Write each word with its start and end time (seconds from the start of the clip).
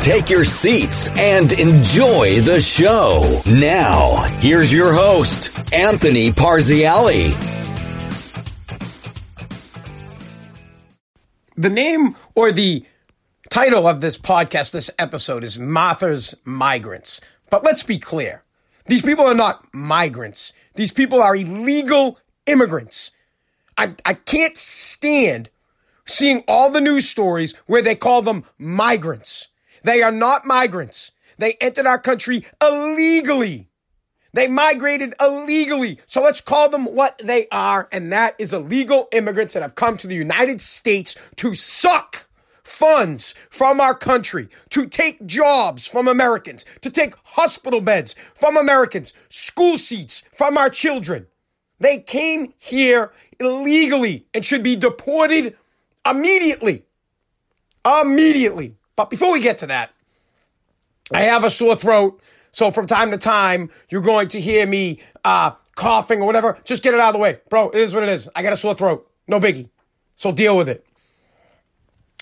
Take 0.00 0.30
your 0.30 0.44
seats 0.44 1.08
and 1.18 1.52
enjoy 1.52 2.40
the 2.40 2.60
show. 2.60 3.40
Now, 3.46 4.24
here's 4.40 4.72
your 4.72 4.92
host, 4.92 5.56
Anthony 5.72 6.30
Parziale. 6.30 7.50
the 11.60 11.68
name 11.68 12.16
or 12.34 12.52
the 12.52 12.86
title 13.50 13.86
of 13.86 14.00
this 14.00 14.16
podcast, 14.16 14.72
this 14.72 14.90
episode 14.98 15.44
is 15.44 15.58
Martha's 15.58 16.34
Migrants. 16.44 17.20
But 17.50 17.62
let's 17.62 17.82
be 17.82 17.98
clear. 17.98 18.44
These 18.86 19.02
people 19.02 19.26
are 19.26 19.34
not 19.34 19.66
migrants. 19.74 20.54
These 20.74 20.92
people 20.92 21.20
are 21.22 21.36
illegal 21.36 22.18
immigrants. 22.46 23.12
I, 23.76 23.94
I 24.06 24.14
can't 24.14 24.56
stand 24.56 25.50
seeing 26.06 26.44
all 26.48 26.70
the 26.70 26.80
news 26.80 27.06
stories 27.06 27.54
where 27.66 27.82
they 27.82 27.94
call 27.94 28.22
them 28.22 28.44
migrants. 28.56 29.48
They 29.82 30.02
are 30.02 30.12
not 30.12 30.46
migrants. 30.46 31.12
They 31.38 31.54
entered 31.60 31.86
our 31.86 31.98
country 31.98 32.44
illegally. 32.60 33.68
They 34.32 34.46
migrated 34.46 35.14
illegally. 35.20 35.98
So 36.06 36.22
let's 36.22 36.40
call 36.40 36.68
them 36.68 36.84
what 36.84 37.20
they 37.24 37.48
are. 37.50 37.88
And 37.90 38.12
that 38.12 38.36
is 38.38 38.52
illegal 38.52 39.08
immigrants 39.12 39.54
that 39.54 39.62
have 39.62 39.74
come 39.74 39.96
to 39.98 40.06
the 40.06 40.14
United 40.14 40.60
States 40.60 41.16
to 41.36 41.54
suck 41.54 42.28
funds 42.62 43.34
from 43.50 43.80
our 43.80 43.94
country, 43.94 44.48
to 44.70 44.86
take 44.86 45.26
jobs 45.26 45.88
from 45.88 46.06
Americans, 46.06 46.64
to 46.82 46.90
take 46.90 47.14
hospital 47.24 47.80
beds 47.80 48.14
from 48.34 48.56
Americans, 48.56 49.12
school 49.28 49.76
seats 49.76 50.22
from 50.32 50.56
our 50.56 50.70
children. 50.70 51.26
They 51.80 51.98
came 51.98 52.52
here 52.58 53.12
illegally 53.40 54.26
and 54.32 54.44
should 54.44 54.62
be 54.62 54.76
deported 54.76 55.56
immediately. 56.08 56.84
Immediately. 57.84 58.76
But 59.00 59.10
before 59.10 59.32
we 59.32 59.40
get 59.40 59.58
to 59.58 59.66
that, 59.68 59.92
I 61.12 61.22
have 61.22 61.42
a 61.42 61.50
sore 61.50 61.74
throat 61.74 62.20
so 62.50 62.70
from 62.70 62.86
time 62.86 63.10
to 63.12 63.18
time, 63.18 63.70
you're 63.88 64.00
going 64.00 64.28
to 64.28 64.40
hear 64.40 64.66
me 64.66 65.00
uh, 65.24 65.52
coughing 65.76 66.20
or 66.20 66.26
whatever. 66.26 66.58
Just 66.64 66.82
get 66.82 66.94
it 66.94 67.00
out 67.00 67.08
of 67.08 67.14
the 67.14 67.20
way. 67.20 67.38
Bro, 67.48 67.70
it 67.70 67.80
is 67.80 67.94
what 67.94 68.02
it 68.02 68.08
is. 68.08 68.28
I 68.34 68.42
got 68.42 68.52
a 68.52 68.56
sore 68.56 68.74
throat. 68.74 69.08
No 69.28 69.40
biggie. 69.40 69.68
So 70.14 70.32
deal 70.32 70.56
with 70.56 70.68
it. 70.68 70.84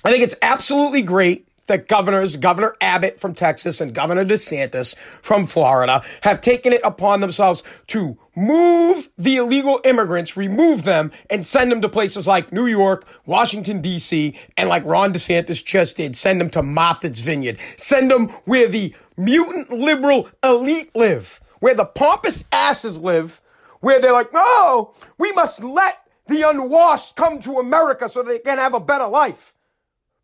I 0.04 0.12
think 0.12 0.22
it's 0.22 0.36
absolutely 0.42 1.02
great 1.02 1.47
that 1.68 1.88
governors, 1.88 2.36
Governor 2.36 2.76
Abbott 2.80 3.20
from 3.20 3.34
Texas 3.34 3.80
and 3.80 3.94
Governor 3.94 4.24
DeSantis 4.24 4.96
from 4.96 5.46
Florida 5.46 6.02
have 6.22 6.40
taken 6.40 6.72
it 6.72 6.80
upon 6.84 7.20
themselves 7.20 7.62
to 7.88 8.18
move 8.34 9.08
the 9.16 9.36
illegal 9.36 9.80
immigrants, 9.84 10.36
remove 10.36 10.84
them 10.84 11.12
and 11.30 11.46
send 11.46 11.70
them 11.72 11.80
to 11.80 11.88
places 11.88 12.26
like 12.26 12.52
New 12.52 12.66
York, 12.66 13.06
Washington 13.26 13.80
DC, 13.80 14.36
and 14.56 14.68
like 14.68 14.84
Ron 14.84 15.12
DeSantis 15.12 15.64
just 15.64 15.96
did, 15.96 16.16
send 16.16 16.40
them 16.40 16.50
to 16.50 16.62
Martha's 16.62 17.20
Vineyard. 17.20 17.58
Send 17.76 18.10
them 18.10 18.28
where 18.44 18.68
the 18.68 18.94
mutant 19.16 19.70
liberal 19.70 20.28
elite 20.42 20.90
live, 20.94 21.40
where 21.60 21.74
the 21.74 21.84
pompous 21.84 22.44
asses 22.52 23.00
live, 23.00 23.40
where 23.80 24.00
they're 24.00 24.12
like, 24.12 24.32
no, 24.32 24.92
we 25.18 25.32
must 25.32 25.62
let 25.62 26.02
the 26.26 26.48
unwashed 26.48 27.16
come 27.16 27.40
to 27.40 27.58
America 27.58 28.08
so 28.08 28.22
they 28.22 28.38
can 28.38 28.58
have 28.58 28.74
a 28.74 28.80
better 28.80 29.08
life. 29.08 29.54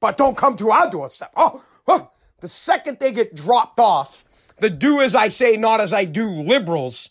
But 0.04 0.18
don't 0.18 0.36
come 0.36 0.54
to 0.56 0.70
our 0.70 0.90
doorstep. 0.90 1.32
Oh, 1.34 1.64
oh. 1.88 2.10
the 2.40 2.46
second 2.46 2.98
they 2.98 3.10
get 3.10 3.34
dropped 3.34 3.80
off, 3.80 4.26
the 4.58 4.68
do 4.68 5.00
as 5.00 5.14
I 5.14 5.28
say, 5.28 5.56
not 5.56 5.80
as 5.80 5.94
I 5.94 6.04
do 6.04 6.42
liberals 6.42 7.08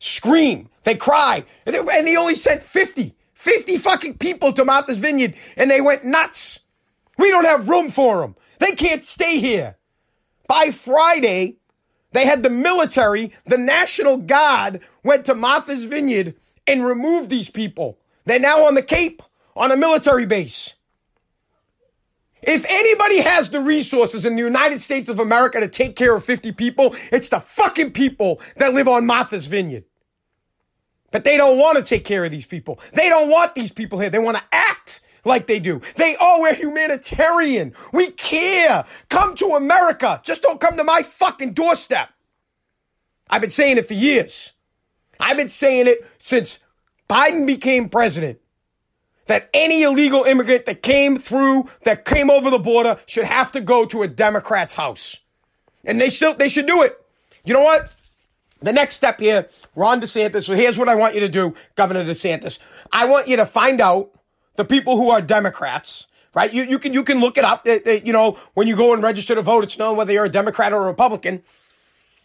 scream. 0.00 0.68
They 0.82 0.96
cry. 0.96 1.44
And 1.64 2.06
he 2.06 2.14
only 2.18 2.34
sent 2.34 2.62
50, 2.62 3.14
50 3.32 3.78
fucking 3.78 4.18
people 4.18 4.52
to 4.52 4.66
Martha's 4.66 4.98
Vineyard 4.98 5.34
and 5.56 5.70
they 5.70 5.80
went 5.80 6.04
nuts. 6.04 6.60
We 7.16 7.30
don't 7.30 7.46
have 7.46 7.70
room 7.70 7.88
for 7.88 8.20
them. 8.20 8.36
They 8.58 8.72
can't 8.72 9.02
stay 9.02 9.38
here. 9.38 9.78
By 10.46 10.72
Friday, 10.72 11.56
they 12.12 12.26
had 12.26 12.42
the 12.42 12.50
military, 12.50 13.32
the 13.46 13.56
National 13.56 14.18
Guard 14.18 14.80
went 15.04 15.24
to 15.24 15.34
Martha's 15.34 15.86
Vineyard 15.86 16.34
and 16.66 16.84
removed 16.84 17.30
these 17.30 17.48
people. 17.48 17.98
They're 18.26 18.38
now 18.38 18.66
on 18.66 18.74
the 18.74 18.82
Cape 18.82 19.22
on 19.56 19.72
a 19.72 19.76
military 19.78 20.26
base. 20.26 20.73
If 22.46 22.64
anybody 22.68 23.20
has 23.20 23.50
the 23.50 23.60
resources 23.60 24.26
in 24.26 24.36
the 24.36 24.42
United 24.42 24.80
States 24.80 25.08
of 25.08 25.18
America 25.18 25.60
to 25.60 25.68
take 25.68 25.96
care 25.96 26.14
of 26.14 26.24
50 26.24 26.52
people, 26.52 26.94
it's 27.10 27.28
the 27.28 27.40
fucking 27.40 27.92
people 27.92 28.40
that 28.56 28.74
live 28.74 28.88
on 28.88 29.06
Martha's 29.06 29.46
Vineyard. 29.46 29.84
But 31.10 31.24
they 31.24 31.36
don't 31.36 31.58
want 31.58 31.78
to 31.78 31.84
take 31.84 32.04
care 32.04 32.24
of 32.24 32.30
these 32.30 32.46
people. 32.46 32.80
They 32.92 33.08
don't 33.08 33.30
want 33.30 33.54
these 33.54 33.70
people 33.70 34.00
here. 34.00 34.10
They 34.10 34.18
want 34.18 34.36
to 34.36 34.42
act 34.52 35.00
like 35.24 35.46
they 35.46 35.58
do. 35.58 35.80
They, 35.96 36.16
oh, 36.20 36.40
we're 36.40 36.54
humanitarian. 36.54 37.72
We 37.92 38.10
care. 38.10 38.84
Come 39.08 39.34
to 39.36 39.54
America. 39.54 40.20
Just 40.24 40.42
don't 40.42 40.60
come 40.60 40.76
to 40.76 40.84
my 40.84 41.02
fucking 41.02 41.54
doorstep. 41.54 42.10
I've 43.30 43.40
been 43.40 43.50
saying 43.50 43.78
it 43.78 43.86
for 43.86 43.94
years. 43.94 44.52
I've 45.18 45.36
been 45.36 45.48
saying 45.48 45.86
it 45.86 45.98
since 46.18 46.58
Biden 47.08 47.46
became 47.46 47.88
president 47.88 48.40
that 49.26 49.48
any 49.54 49.82
illegal 49.82 50.24
immigrant 50.24 50.66
that 50.66 50.82
came 50.82 51.18
through, 51.18 51.64
that 51.84 52.04
came 52.04 52.30
over 52.30 52.50
the 52.50 52.58
border 52.58 52.98
should 53.06 53.24
have 53.24 53.52
to 53.52 53.60
go 53.60 53.86
to 53.86 54.02
a 54.02 54.08
Democrat's 54.08 54.74
house. 54.74 55.18
And 55.84 56.00
they 56.00 56.10
still, 56.10 56.34
they 56.34 56.48
should 56.48 56.66
do 56.66 56.82
it. 56.82 56.98
You 57.44 57.54
know 57.54 57.62
what? 57.62 57.92
The 58.60 58.72
next 58.72 58.94
step 58.94 59.20
here, 59.20 59.48
Ron 59.76 60.00
DeSantis. 60.00 60.44
So 60.44 60.54
here's 60.54 60.78
what 60.78 60.88
I 60.88 60.94
want 60.94 61.14
you 61.14 61.20
to 61.20 61.28
do, 61.28 61.54
Governor 61.74 62.04
DeSantis. 62.04 62.58
I 62.92 63.04
want 63.06 63.28
you 63.28 63.36
to 63.36 63.46
find 63.46 63.80
out 63.80 64.10
the 64.54 64.64
people 64.64 64.96
who 64.96 65.10
are 65.10 65.20
Democrats, 65.20 66.06
right? 66.34 66.52
You, 66.52 66.62
you 66.62 66.78
can, 66.78 66.94
you 66.94 67.02
can 67.02 67.20
look 67.20 67.36
it 67.36 67.44
up. 67.44 67.66
It, 67.66 67.86
it, 67.86 68.06
you 68.06 68.12
know, 68.12 68.38
when 68.54 68.66
you 68.66 68.76
go 68.76 68.94
and 68.94 69.02
register 69.02 69.34
to 69.34 69.42
vote, 69.42 69.64
it's 69.64 69.78
known 69.78 69.96
whether 69.96 70.12
you're 70.12 70.24
a 70.24 70.30
Democrat 70.30 70.72
or 70.72 70.82
a 70.82 70.86
Republican. 70.86 71.42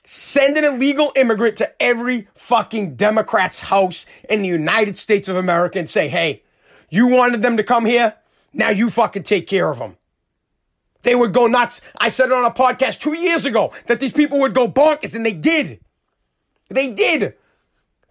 Send 0.06 0.58
an 0.58 0.64
illegal 0.64 1.12
immigrant 1.16 1.58
to 1.58 1.82
every 1.82 2.28
fucking 2.36 2.96
Democrat's 2.96 3.60
house 3.60 4.06
in 4.30 4.42
the 4.42 4.48
United 4.48 4.98
States 4.98 5.28
of 5.28 5.36
America 5.36 5.78
and 5.78 5.90
say, 5.90 6.08
hey, 6.08 6.42
you 6.90 7.08
wanted 7.08 7.42
them 7.42 7.58
to 7.58 7.64
come 7.64 7.86
here? 7.86 8.16
Now 8.54 8.70
you 8.70 8.90
fucking 8.90 9.24
take 9.24 9.48
care 9.48 9.70
of 9.70 9.80
them. 9.80 9.98
They 11.04 11.16
would 11.16 11.34
go 11.34 11.48
nuts. 11.48 11.82
I 11.98 12.10
said 12.10 12.28
it 12.28 12.34
on 12.34 12.46
a 12.46 12.52
podcast 12.52 13.00
two 13.00 13.18
years 13.18 13.46
ago 13.46 13.74
that 13.86 14.00
these 14.00 14.14
people 14.14 14.40
would 14.40 14.54
go 14.54 14.68
bonkers, 14.68 15.16
and 15.16 15.26
they 15.26 15.34
did. 15.34 15.80
They 16.70 16.92
did. 16.92 17.36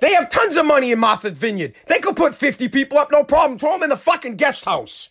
They 0.01 0.15
have 0.15 0.29
tons 0.29 0.57
of 0.57 0.65
money 0.65 0.93
in 0.93 0.99
Martha's 0.99 1.37
Vineyard. 1.37 1.75
They 1.87 1.99
could 1.99 2.17
put 2.17 2.35
50 2.35 2.69
people 2.69 2.99
up, 2.99 3.11
no 3.11 3.25
problem. 3.25 3.59
Throw 3.59 3.73
them 3.73 3.83
in 3.83 3.91
the 3.91 3.97
fucking 3.97 4.37
guest 4.37 4.65
house. 4.65 5.09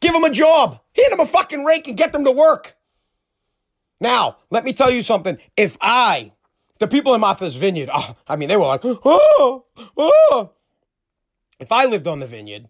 Give 0.00 0.12
them 0.12 0.24
a 0.24 0.30
job. 0.30 0.80
Hand 0.96 1.12
them 1.12 1.20
a 1.20 1.26
fucking 1.26 1.64
rake 1.64 1.88
and 1.88 1.96
get 1.96 2.12
them 2.12 2.24
to 2.24 2.32
work. 2.32 2.76
Now, 4.00 4.38
let 4.50 4.64
me 4.64 4.72
tell 4.72 4.90
you 4.90 5.02
something. 5.02 5.38
If 5.56 5.76
I, 5.80 6.32
the 6.78 6.88
people 6.88 7.14
in 7.14 7.20
Martha's 7.20 7.56
Vineyard, 7.56 7.90
oh, 7.92 8.16
I 8.26 8.36
mean, 8.36 8.48
they 8.48 8.56
were 8.56 8.66
like, 8.66 8.84
oh, 8.84 9.64
oh. 9.96 10.52
If 11.62 11.70
I 11.70 11.84
lived 11.84 12.08
on 12.08 12.18
the 12.18 12.26
vineyard, 12.26 12.68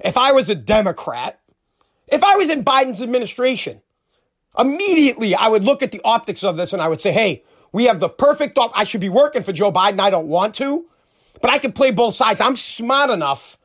if 0.00 0.16
I 0.16 0.32
was 0.32 0.50
a 0.50 0.54
Democrat, 0.54 1.40
if 2.08 2.24
I 2.24 2.36
was 2.36 2.50
in 2.50 2.64
Biden's 2.64 3.00
administration, 3.00 3.82
immediately 4.58 5.34
I 5.34 5.48
would 5.48 5.62
look 5.62 5.82
at 5.82 5.92
the 5.92 6.00
optics 6.04 6.42
of 6.42 6.56
this 6.56 6.72
and 6.72 6.82
I 6.82 6.88
would 6.88 7.00
say, 7.00 7.12
hey, 7.12 7.44
we 7.72 7.84
have 7.84 8.00
the 8.00 8.08
perfect, 8.08 8.58
op- 8.58 8.76
I 8.76 8.84
should 8.84 9.00
be 9.00 9.08
working 9.08 9.42
for 9.42 9.52
Joe 9.52 9.70
Biden. 9.70 10.00
I 10.00 10.10
don't 10.10 10.26
want 10.26 10.56
to, 10.56 10.86
but 11.40 11.50
I 11.50 11.58
can 11.58 11.72
play 11.72 11.92
both 11.92 12.14
sides. 12.14 12.40
I'm 12.40 12.56
smart 12.56 13.10
enough 13.10 13.56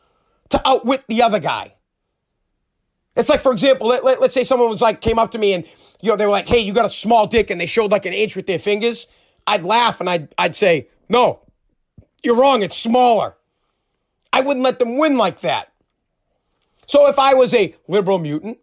to 0.50 0.62
outwit 0.64 1.04
the 1.08 1.24
other 1.24 1.40
guy. 1.40 1.74
It's 3.16 3.30
like, 3.30 3.42
for 3.42 3.52
example, 3.52 3.88
let, 3.88 4.04
let, 4.04 4.22
let's 4.22 4.34
say 4.34 4.44
someone 4.44 4.70
was 4.70 4.82
like, 4.82 5.02
came 5.02 5.18
up 5.18 5.32
to 5.32 5.40
me 5.40 5.54
and, 5.54 5.66
you 6.02 6.10
know, 6.10 6.16
they 6.16 6.26
were 6.26 6.32
like, 6.32 6.48
hey, 6.48 6.60
you 6.60 6.74
got 6.74 6.86
a 6.86 6.90
small 6.90 7.26
dick 7.26 7.50
and 7.50 7.60
they 7.60 7.66
showed 7.66 7.92
like 7.92 8.06
an 8.06 8.14
inch 8.14 8.36
with 8.36 8.46
their 8.46 8.60
fingers. 8.60 9.08
I'd 9.48 9.64
laugh 9.64 10.00
and 10.00 10.10
I'd, 10.10 10.36
I'd 10.38 10.56
say, 10.56 10.90
no, 11.10 11.40
you're 12.24 12.36
wrong. 12.36 12.62
It's 12.62 12.78
smaller. 12.78 13.36
I 14.34 14.42
wouldn't 14.42 14.64
let 14.64 14.80
them 14.80 14.98
win 14.98 15.16
like 15.16 15.42
that. 15.42 15.72
So 16.88 17.08
if 17.08 17.20
I 17.20 17.36
was 17.36 17.54
a 17.54 17.76
liberal 17.88 18.18
mutant, 18.18 18.58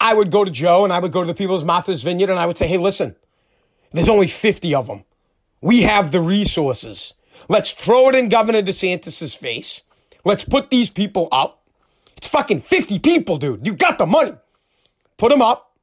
I 0.00 0.12
would 0.12 0.30
go 0.30 0.44
to 0.44 0.50
Joe 0.50 0.84
and 0.84 0.92
I 0.92 0.98
would 0.98 1.12
go 1.12 1.20
to 1.20 1.26
the 1.26 1.34
people's 1.34 1.64
Martha's 1.64 2.02
Vineyard 2.02 2.30
and 2.30 2.38
I 2.38 2.46
would 2.46 2.56
say, 2.56 2.66
hey, 2.66 2.76
listen, 2.76 3.14
there's 3.92 4.08
only 4.08 4.26
50 4.26 4.74
of 4.74 4.88
them. 4.88 5.04
We 5.62 5.82
have 5.82 6.10
the 6.10 6.20
resources. 6.20 7.14
Let's 7.48 7.70
throw 7.72 8.08
it 8.08 8.14
in 8.14 8.28
Governor 8.28 8.62
DeSantis's 8.62 9.34
face. 9.34 9.82
Let's 10.24 10.44
put 10.44 10.70
these 10.70 10.90
people 10.90 11.28
up. 11.30 11.62
It's 12.16 12.28
fucking 12.28 12.62
50 12.62 12.98
people, 12.98 13.38
dude. 13.38 13.66
You 13.66 13.74
got 13.74 13.98
the 13.98 14.06
money. 14.06 14.34
Put 15.16 15.30
them 15.30 15.42
up. 15.42 15.76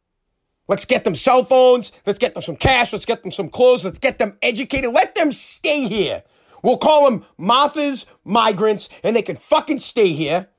Let's 0.68 0.86
get 0.86 1.04
them 1.04 1.16
cell 1.16 1.44
phones. 1.44 1.92
Let's 2.06 2.20
get 2.20 2.34
them 2.34 2.44
some 2.44 2.58
cash. 2.58 2.92
Let's 2.92 3.06
get 3.06 3.24
them 3.24 3.32
some 3.32 3.50
clothes. 3.50 3.86
Let's 3.86 4.00
get 4.00 4.18
them 4.18 4.38
educated. 4.42 4.92
Let 4.92 5.16
them 5.16 5.32
stay 5.32 5.88
here. 5.88 6.24
We'll 6.68 6.78
call 6.78 7.10
them 7.10 7.24
Martha's 7.38 8.06
migrants 8.26 8.90
and 9.02 9.16
they 9.16 9.22
can 9.22 9.38
fucking 9.38 9.80
stay 9.80 10.10
here. 10.10 10.50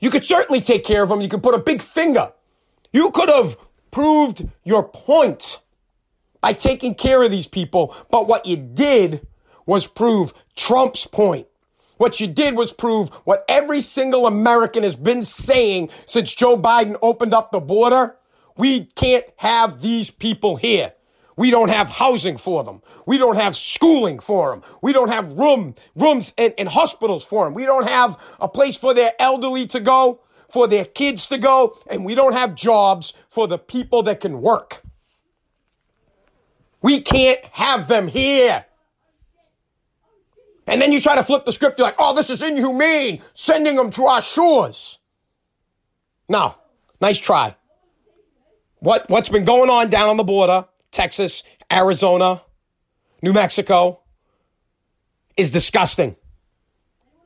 You 0.00 0.10
could 0.10 0.22
certainly 0.22 0.60
take 0.60 0.84
care 0.84 1.02
of 1.02 1.08
them. 1.08 1.22
You 1.22 1.30
could 1.30 1.42
put 1.42 1.54
a 1.54 1.58
big 1.58 1.80
finger. 1.80 2.30
You 2.92 3.10
could 3.10 3.30
have 3.30 3.56
proved 3.90 4.46
your 4.64 4.86
point 4.86 5.60
by 6.42 6.52
taking 6.52 6.94
care 6.94 7.22
of 7.22 7.30
these 7.30 7.46
people. 7.46 7.96
But 8.10 8.28
what 8.28 8.44
you 8.44 8.58
did 8.58 9.26
was 9.64 9.86
prove 9.86 10.34
Trump's 10.56 11.06
point. 11.06 11.46
What 11.96 12.20
you 12.20 12.26
did 12.26 12.54
was 12.54 12.70
prove 12.70 13.08
what 13.24 13.46
every 13.48 13.80
single 13.80 14.26
American 14.26 14.82
has 14.82 14.94
been 14.94 15.22
saying 15.22 15.88
since 16.04 16.34
Joe 16.34 16.58
Biden 16.58 16.98
opened 17.00 17.32
up 17.32 17.50
the 17.50 17.60
border. 17.60 18.16
We 18.58 18.84
can't 18.84 19.24
have 19.36 19.80
these 19.80 20.10
people 20.10 20.56
here. 20.56 20.92
We 21.42 21.50
don't 21.50 21.70
have 21.70 21.88
housing 21.88 22.36
for 22.36 22.62
them. 22.62 22.82
We 23.04 23.18
don't 23.18 23.34
have 23.34 23.56
schooling 23.56 24.20
for 24.20 24.50
them. 24.52 24.62
We 24.80 24.92
don't 24.92 25.08
have 25.08 25.32
room, 25.32 25.74
rooms 25.96 26.32
and, 26.38 26.54
and 26.56 26.68
hospitals 26.68 27.26
for 27.26 27.44
them. 27.44 27.52
We 27.52 27.66
don't 27.66 27.88
have 27.88 28.16
a 28.38 28.46
place 28.46 28.76
for 28.76 28.94
their 28.94 29.10
elderly 29.18 29.66
to 29.66 29.80
go, 29.80 30.20
for 30.48 30.68
their 30.68 30.84
kids 30.84 31.26
to 31.30 31.38
go, 31.38 31.76
and 31.90 32.04
we 32.04 32.14
don't 32.14 32.34
have 32.34 32.54
jobs 32.54 33.12
for 33.28 33.48
the 33.48 33.58
people 33.58 34.04
that 34.04 34.20
can 34.20 34.40
work. 34.40 34.82
We 36.80 37.00
can't 37.00 37.44
have 37.46 37.88
them 37.88 38.06
here. 38.06 38.64
And 40.68 40.80
then 40.80 40.92
you 40.92 41.00
try 41.00 41.16
to 41.16 41.24
flip 41.24 41.44
the 41.44 41.50
script. 41.50 41.76
You're 41.76 41.88
like, 41.88 41.96
oh, 41.98 42.14
this 42.14 42.30
is 42.30 42.40
inhumane, 42.40 43.20
sending 43.34 43.74
them 43.74 43.90
to 43.90 44.04
our 44.04 44.22
shores. 44.22 45.00
No, 46.28 46.54
nice 47.00 47.18
try. 47.18 47.56
What, 48.78 49.10
what's 49.10 49.28
been 49.28 49.44
going 49.44 49.70
on 49.70 49.90
down 49.90 50.08
on 50.08 50.16
the 50.16 50.22
border, 50.22 50.66
Texas, 50.92 51.42
Arizona, 51.72 52.42
New 53.22 53.32
Mexico, 53.32 54.00
is 55.36 55.50
disgusting. 55.50 56.16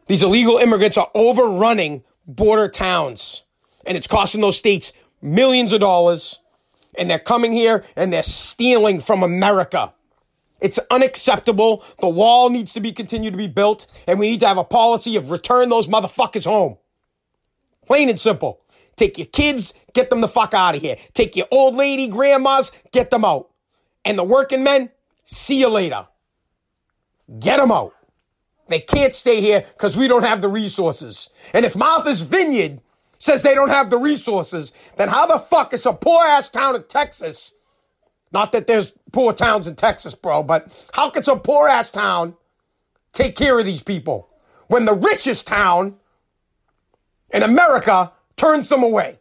These 0.06 0.22
illegal 0.22 0.58
immigrants 0.58 0.96
are 0.96 1.10
overrunning 1.14 2.04
border 2.26 2.68
towns, 2.68 3.42
and 3.84 3.96
it's 3.96 4.06
costing 4.06 4.40
those 4.40 4.56
states 4.56 4.92
millions 5.20 5.72
of 5.72 5.80
dollars. 5.80 6.38
And 6.98 7.10
they're 7.10 7.18
coming 7.18 7.52
here 7.52 7.84
and 7.94 8.10
they're 8.10 8.22
stealing 8.22 9.00
from 9.00 9.22
America. 9.22 9.92
It's 10.60 10.78
unacceptable. 10.90 11.84
The 12.00 12.08
wall 12.08 12.48
needs 12.48 12.72
to 12.72 12.80
be 12.80 12.92
continued 12.92 13.32
to 13.32 13.36
be 13.36 13.48
built, 13.48 13.86
and 14.06 14.18
we 14.18 14.30
need 14.30 14.40
to 14.40 14.48
have 14.48 14.56
a 14.56 14.64
policy 14.64 15.16
of 15.16 15.30
return 15.30 15.68
those 15.68 15.88
motherfuckers 15.88 16.46
home. 16.46 16.78
Plain 17.84 18.08
and 18.08 18.18
simple. 18.18 18.62
Take 18.96 19.18
your 19.18 19.26
kids, 19.26 19.74
get 19.92 20.08
them 20.08 20.22
the 20.22 20.28
fuck 20.28 20.54
out 20.54 20.74
of 20.74 20.80
here. 20.80 20.96
Take 21.12 21.36
your 21.36 21.46
old 21.50 21.76
lady 21.76 22.08
grandmas, 22.08 22.72
get 22.92 23.10
them 23.10 23.24
out. 23.24 23.50
And 24.06 24.16
the 24.16 24.24
working 24.24 24.62
men, 24.62 24.90
see 25.26 25.60
you 25.60 25.68
later. 25.68 26.06
Get 27.38 27.58
them 27.58 27.70
out. 27.70 27.92
They 28.68 28.80
can't 28.80 29.12
stay 29.12 29.42
here 29.42 29.66
because 29.74 29.96
we 29.96 30.08
don't 30.08 30.24
have 30.24 30.40
the 30.40 30.48
resources. 30.48 31.28
And 31.52 31.66
if 31.66 31.76
Martha's 31.76 32.22
Vineyard 32.22 32.80
says 33.18 33.42
they 33.42 33.54
don't 33.54 33.68
have 33.68 33.90
the 33.90 33.98
resources, 33.98 34.72
then 34.96 35.08
how 35.08 35.26
the 35.26 35.38
fuck 35.38 35.74
is 35.74 35.84
a 35.84 35.92
poor 35.92 36.24
ass 36.24 36.48
town 36.48 36.74
in 36.74 36.84
Texas 36.84 37.52
not 38.32 38.52
that 38.52 38.66
there's 38.66 38.92
poor 39.12 39.32
towns 39.32 39.66
in 39.66 39.76
Texas, 39.76 40.14
bro, 40.14 40.42
but 40.42 40.70
how 40.92 41.10
can 41.10 41.22
some 41.22 41.40
poor 41.40 41.68
ass 41.68 41.90
town 41.90 42.34
take 43.12 43.36
care 43.36 43.58
of 43.58 43.64
these 43.64 43.82
people 43.82 44.28
when 44.66 44.84
the 44.84 44.94
richest 44.94 45.46
town 45.46 45.96
in 47.30 47.42
America 47.42 48.12
turns 48.36 48.68
them 48.68 48.82
away? 48.82 49.18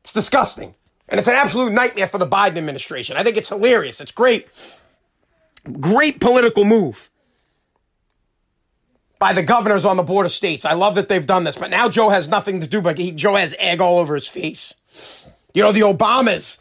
It's 0.00 0.12
disgusting. 0.12 0.74
And 1.08 1.18
it's 1.18 1.28
an 1.28 1.34
absolute 1.34 1.72
nightmare 1.72 2.08
for 2.08 2.18
the 2.18 2.26
Biden 2.26 2.56
administration. 2.56 3.16
I 3.16 3.22
think 3.22 3.36
it's 3.36 3.48
hilarious. 3.48 4.00
It's 4.00 4.12
great. 4.12 4.48
Great 5.80 6.20
political 6.20 6.64
move 6.64 7.10
by 9.18 9.32
the 9.32 9.42
governors 9.42 9.84
on 9.84 9.96
the 9.96 10.02
border 10.02 10.28
states. 10.28 10.64
I 10.64 10.74
love 10.74 10.94
that 10.96 11.08
they've 11.08 11.24
done 11.24 11.44
this, 11.44 11.56
but 11.56 11.70
now 11.70 11.88
Joe 11.88 12.10
has 12.10 12.28
nothing 12.28 12.60
to 12.60 12.66
do 12.66 12.80
but 12.80 12.98
he, 12.98 13.12
Joe 13.12 13.36
has 13.36 13.54
egg 13.58 13.80
all 13.80 13.98
over 13.98 14.14
his 14.14 14.28
face. 14.28 14.74
You 15.54 15.62
know, 15.62 15.72
the 15.72 15.80
Obamas 15.80 16.58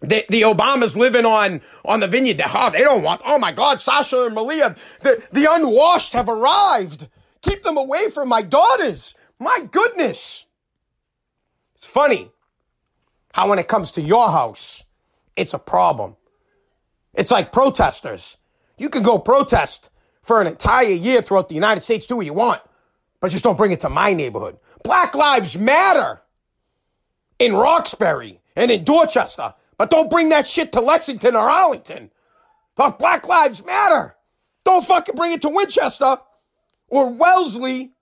the, 0.00 0.24
the 0.28 0.42
Obamas 0.42 0.96
living 0.96 1.26
on, 1.26 1.60
on 1.84 2.00
the 2.00 2.08
vineyard. 2.08 2.40
Oh, 2.54 2.70
they 2.70 2.80
don't 2.80 3.02
want, 3.02 3.20
oh 3.24 3.38
my 3.38 3.52
God, 3.52 3.80
Sasha 3.80 4.24
and 4.24 4.34
Malia, 4.34 4.74
the, 5.02 5.22
the 5.30 5.46
unwashed 5.50 6.14
have 6.14 6.28
arrived. 6.28 7.08
Keep 7.42 7.62
them 7.62 7.76
away 7.76 8.10
from 8.10 8.28
my 8.28 8.42
daughters. 8.42 9.14
My 9.38 9.60
goodness. 9.70 10.46
It's 11.74 11.86
funny 11.86 12.30
how 13.32 13.48
when 13.48 13.58
it 13.58 13.68
comes 13.68 13.92
to 13.92 14.00
your 14.00 14.28
house, 14.28 14.84
it's 15.36 15.54
a 15.54 15.58
problem. 15.58 16.16
It's 17.14 17.30
like 17.30 17.52
protesters. 17.52 18.36
You 18.78 18.88
can 18.88 19.02
go 19.02 19.18
protest 19.18 19.90
for 20.22 20.40
an 20.40 20.46
entire 20.46 20.88
year 20.88 21.22
throughout 21.22 21.48
the 21.48 21.54
United 21.54 21.82
States, 21.82 22.06
do 22.06 22.16
what 22.16 22.26
you 22.26 22.34
want, 22.34 22.60
but 23.20 23.30
just 23.30 23.44
don't 23.44 23.56
bring 23.56 23.72
it 23.72 23.80
to 23.80 23.88
my 23.88 24.12
neighborhood. 24.12 24.58
Black 24.84 25.14
Lives 25.14 25.56
Matter 25.56 26.22
in 27.38 27.54
Roxbury 27.54 28.40
and 28.56 28.70
in 28.70 28.84
Dorchester. 28.84 29.54
But 29.76 29.90
don't 29.90 30.10
bring 30.10 30.28
that 30.28 30.46
shit 30.46 30.72
to 30.72 30.80
Lexington 30.80 31.34
or 31.34 31.50
Arlington. 31.50 32.10
Talk 32.76 32.98
Black 32.98 33.26
Lives 33.26 33.64
Matter. 33.64 34.14
Don't 34.64 34.84
fucking 34.84 35.14
bring 35.14 35.32
it 35.32 35.42
to 35.42 35.48
Winchester 35.48 36.18
or 36.88 37.10
Wellesley. 37.10 37.92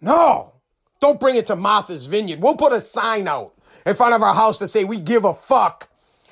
No. 0.00 0.52
Don't 1.00 1.18
bring 1.18 1.36
it 1.36 1.46
to 1.46 1.56
Martha's 1.56 2.06
Vineyard. 2.06 2.40
We'll 2.40 2.56
put 2.56 2.72
a 2.72 2.80
sign 2.80 3.26
out 3.26 3.54
in 3.86 3.94
front 3.94 4.14
of 4.14 4.22
our 4.22 4.34
house 4.34 4.58
to 4.58 4.68
say 4.68 4.84
we 4.84 4.98
give 5.00 5.24
a 5.24 5.34
fuck 5.34 5.88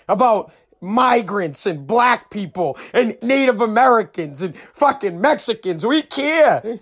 about 0.09 0.53
migrants 0.81 1.67
and 1.67 1.87
black 1.87 2.31
people 2.31 2.79
and 2.93 3.17
Native 3.23 3.61
Americans 3.61 4.43
and 4.43 4.57
fucking 4.57 5.21
Mexicans. 5.21 5.85
We 5.85 6.03
care. 6.03 6.79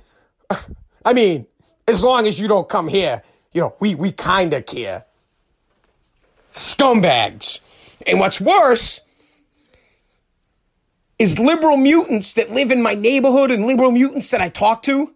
I 1.04 1.12
mean, 1.12 1.46
as 1.86 2.02
long 2.02 2.26
as 2.26 2.38
you 2.38 2.48
don't 2.48 2.68
come 2.68 2.88
here, 2.88 3.22
you 3.52 3.60
know, 3.60 3.74
we, 3.80 3.94
we 3.94 4.12
kind 4.12 4.52
of 4.52 4.66
care. 4.66 5.04
Scumbags. 6.50 7.60
And 8.06 8.20
what's 8.20 8.40
worse 8.40 9.00
is 11.18 11.38
liberal 11.38 11.76
mutants 11.76 12.34
that 12.34 12.50
live 12.50 12.70
in 12.70 12.82
my 12.82 12.94
neighborhood 12.94 13.50
and 13.50 13.66
liberal 13.66 13.90
mutants 13.90 14.30
that 14.30 14.40
I 14.40 14.48
talk 14.48 14.82
to. 14.84 15.14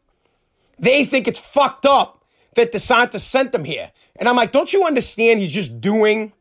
They 0.79 1.05
think 1.05 1.29
it's 1.29 1.39
fucked 1.39 1.87
up 1.87 2.22
that 2.55 2.73
DeSantis 2.73 3.21
sent 3.21 3.53
them 3.53 3.65
here. 3.65 3.91
And 4.17 4.29
I'm 4.29 4.37
like, 4.37 4.53
don't 4.53 4.73
you 4.73 4.87
understand 4.87 5.41
he's 5.41 5.55
just 5.55 5.81
doing 5.81 6.33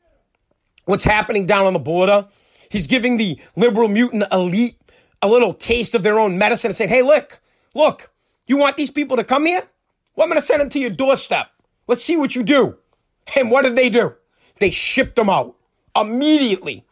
what's 0.85 1.03
happening 1.03 1.45
down 1.45 1.65
on 1.65 1.73
the 1.73 1.79
border? 1.79 2.27
He's 2.69 2.87
giving 2.87 3.17
the 3.17 3.39
liberal 3.55 3.87
mutant 3.87 4.23
elite 4.31 4.77
a 5.21 5.27
little 5.27 5.53
taste 5.53 5.95
of 5.95 6.03
their 6.03 6.19
own 6.19 6.37
medicine 6.37 6.69
and 6.69 6.75
saying, 6.75 6.89
hey, 6.89 7.01
look, 7.01 7.41
look, 7.75 8.11
you 8.47 8.57
want 8.57 8.77
these 8.77 8.91
people 8.91 9.17
to 9.17 9.23
come 9.23 9.45
here? 9.45 9.61
Well, 10.15 10.25
I'm 10.25 10.29
going 10.29 10.41
to 10.41 10.45
send 10.45 10.61
them 10.61 10.69
to 10.69 10.79
your 10.79 10.89
doorstep. 10.89 11.49
Let's 11.87 12.03
see 12.03 12.17
what 12.17 12.35
you 12.35 12.43
do. 12.43 12.77
And 13.35 13.51
what 13.51 13.63
did 13.63 13.75
they 13.75 13.89
do? 13.89 14.15
They 14.59 14.71
shipped 14.71 15.15
them 15.15 15.29
out 15.29 15.55
immediately. 15.95 16.85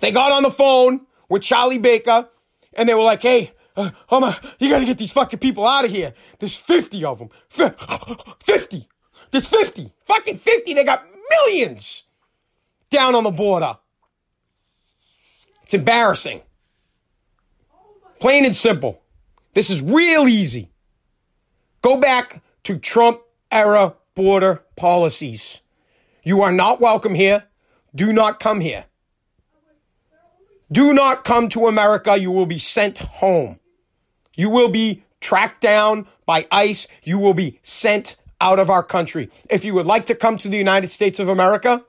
They 0.00 0.12
got 0.12 0.32
on 0.32 0.42
the 0.42 0.50
phone 0.50 1.06
with 1.28 1.42
Charlie 1.42 1.78
Baker 1.78 2.28
and 2.74 2.88
they 2.88 2.94
were 2.94 3.02
like, 3.02 3.22
hey, 3.22 3.52
uh, 3.76 3.90
Homer, 4.06 4.36
you 4.58 4.70
gotta 4.70 4.84
get 4.84 4.98
these 4.98 5.12
fucking 5.12 5.38
people 5.38 5.66
out 5.66 5.84
of 5.84 5.90
here. 5.90 6.12
There's 6.38 6.56
50 6.56 7.04
of 7.04 7.18
them. 7.18 7.28
50. 7.48 8.88
There's 9.30 9.46
50. 9.46 9.92
Fucking 10.06 10.38
50. 10.38 10.74
They 10.74 10.84
got 10.84 11.04
millions 11.30 12.04
down 12.90 13.14
on 13.14 13.24
the 13.24 13.30
border. 13.30 13.78
It's 15.64 15.74
embarrassing. 15.74 16.42
Plain 18.20 18.44
and 18.44 18.54
simple. 18.54 19.02
This 19.54 19.70
is 19.70 19.82
real 19.82 20.28
easy. 20.28 20.70
Go 21.82 21.96
back 21.96 22.42
to 22.64 22.78
Trump 22.78 23.20
era 23.50 23.94
border 24.14 24.62
policies. 24.76 25.60
You 26.22 26.42
are 26.42 26.52
not 26.52 26.80
welcome 26.80 27.14
here. 27.14 27.44
Do 27.94 28.12
not 28.12 28.40
come 28.40 28.60
here. 28.60 28.86
Do 30.72 30.94
not 30.94 31.24
come 31.24 31.48
to 31.50 31.66
America. 31.66 32.16
You 32.16 32.30
will 32.30 32.46
be 32.46 32.58
sent 32.58 32.98
home. 32.98 33.58
You 34.34 34.50
will 34.50 34.68
be 34.68 35.04
tracked 35.20 35.60
down 35.60 36.06
by 36.26 36.46
ICE. 36.50 36.86
You 37.02 37.18
will 37.18 37.34
be 37.34 37.58
sent 37.62 38.16
out 38.40 38.58
of 38.58 38.70
our 38.70 38.82
country. 38.82 39.30
If 39.48 39.64
you 39.64 39.74
would 39.74 39.86
like 39.86 40.06
to 40.06 40.14
come 40.14 40.38
to 40.38 40.48
the 40.48 40.58
United 40.58 40.88
States 40.88 41.18
of 41.18 41.28
America, 41.28 41.84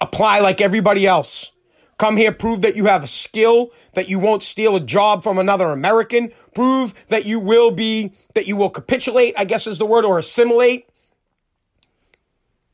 apply 0.00 0.40
like 0.40 0.60
everybody 0.60 1.06
else. 1.06 1.52
Come 1.98 2.18
here, 2.18 2.30
prove 2.30 2.60
that 2.60 2.76
you 2.76 2.86
have 2.86 3.02
a 3.02 3.06
skill, 3.06 3.72
that 3.94 4.10
you 4.10 4.18
won't 4.18 4.42
steal 4.42 4.76
a 4.76 4.80
job 4.80 5.22
from 5.22 5.38
another 5.38 5.68
American, 5.68 6.30
prove 6.54 6.92
that 7.08 7.24
you 7.24 7.40
will 7.40 7.70
be, 7.70 8.12
that 8.34 8.46
you 8.46 8.54
will 8.54 8.68
capitulate, 8.68 9.34
I 9.38 9.46
guess 9.46 9.66
is 9.66 9.78
the 9.78 9.86
word, 9.86 10.04
or 10.04 10.18
assimilate 10.18 10.90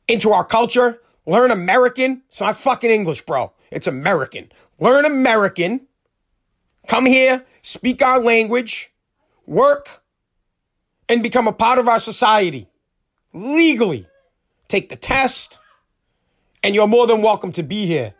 into 0.09 0.31
our 0.31 0.43
culture, 0.43 0.99
Learn 1.25 1.51
American. 1.51 2.23
It's 2.27 2.41
not 2.41 2.57
fucking 2.57 2.91
English, 2.91 3.21
bro. 3.21 3.53
It's 3.71 3.87
American. 3.87 4.51
Learn 4.79 5.05
American. 5.05 5.87
Come 6.87 7.05
here, 7.05 7.45
speak 7.61 8.01
our 8.01 8.19
language, 8.19 8.91
work, 9.45 10.03
and 11.09 11.23
become 11.23 11.47
a 11.47 11.53
part 11.53 11.79
of 11.79 11.87
our 11.87 11.99
society 11.99 12.67
legally. 13.33 14.07
Take 14.67 14.89
the 14.89 14.95
test, 14.95 15.59
And 16.63 16.73
you're 16.73 16.87
more 16.87 17.07
than 17.07 17.21
welcome 17.21 17.51
to 17.53 17.63
be 17.63 17.85
here. 17.85 18.13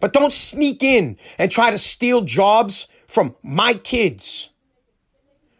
But 0.00 0.12
don't 0.12 0.32
sneak 0.32 0.82
in 0.82 1.16
and 1.36 1.50
try 1.50 1.70
to 1.70 1.78
steal 1.78 2.22
jobs 2.22 2.86
from 3.08 3.34
my 3.42 3.74
kids, 3.74 4.50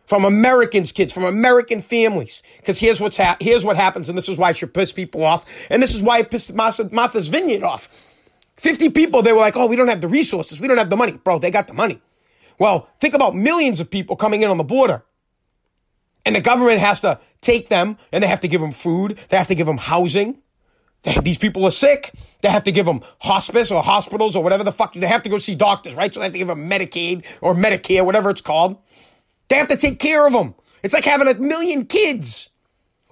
from 0.06 0.24
Americans' 0.24 0.92
kids, 0.92 1.12
from 1.12 1.24
American 1.24 1.80
families. 1.80 2.42
Because 2.58 2.78
here's 2.78 3.00
what's 3.00 3.16
hap- 3.16 3.42
here's 3.42 3.64
what 3.64 3.76
happens, 3.76 4.08
and 4.08 4.16
this 4.16 4.28
is 4.28 4.38
why 4.38 4.50
it 4.50 4.56
should 4.56 4.72
piss 4.72 4.92
people 4.92 5.24
off, 5.24 5.44
and 5.68 5.82
this 5.82 5.94
is 5.94 6.02
why 6.02 6.20
it 6.20 6.30
pissed 6.30 6.52
Martha's 6.54 7.26
Vineyard 7.28 7.64
off. 7.64 7.88
50 8.56 8.90
people, 8.90 9.22
they 9.22 9.32
were 9.32 9.40
like, 9.40 9.56
oh, 9.56 9.66
we 9.66 9.76
don't 9.76 9.88
have 9.88 10.00
the 10.00 10.08
resources. 10.08 10.60
We 10.60 10.68
don't 10.68 10.78
have 10.78 10.90
the 10.90 10.96
money. 10.96 11.12
Bro, 11.12 11.40
they 11.40 11.50
got 11.50 11.66
the 11.66 11.74
money. 11.74 12.00
Well, 12.58 12.88
think 13.00 13.14
about 13.14 13.34
millions 13.34 13.80
of 13.80 13.90
people 13.90 14.16
coming 14.16 14.42
in 14.42 14.50
on 14.50 14.56
the 14.56 14.64
border. 14.64 15.04
And 16.24 16.34
the 16.34 16.40
government 16.40 16.80
has 16.80 17.00
to 17.00 17.20
take 17.40 17.68
them 17.68 17.96
and 18.12 18.22
they 18.22 18.28
have 18.28 18.40
to 18.40 18.48
give 18.48 18.60
them 18.60 18.72
food. 18.72 19.18
They 19.28 19.36
have 19.36 19.46
to 19.48 19.54
give 19.54 19.66
them 19.66 19.78
housing. 19.78 20.38
These 21.22 21.38
people 21.38 21.64
are 21.64 21.70
sick. 21.70 22.12
They 22.42 22.48
have 22.48 22.64
to 22.64 22.72
give 22.72 22.84
them 22.84 23.02
hospice 23.20 23.70
or 23.70 23.82
hospitals 23.82 24.34
or 24.36 24.42
whatever 24.42 24.64
the 24.64 24.72
fuck. 24.72 24.94
They 24.94 25.06
have 25.06 25.22
to 25.22 25.28
go 25.28 25.38
see 25.38 25.54
doctors, 25.54 25.94
right? 25.94 26.12
So 26.12 26.20
they 26.20 26.24
have 26.24 26.32
to 26.32 26.38
give 26.38 26.48
them 26.48 26.68
Medicaid 26.68 27.24
or 27.40 27.54
Medicare, 27.54 28.04
whatever 28.04 28.30
it's 28.30 28.40
called. 28.40 28.76
They 29.48 29.56
have 29.56 29.68
to 29.68 29.76
take 29.76 30.00
care 30.00 30.26
of 30.26 30.32
them. 30.32 30.54
It's 30.82 30.92
like 30.92 31.04
having 31.04 31.28
a 31.28 31.34
million 31.34 31.86
kids 31.86 32.50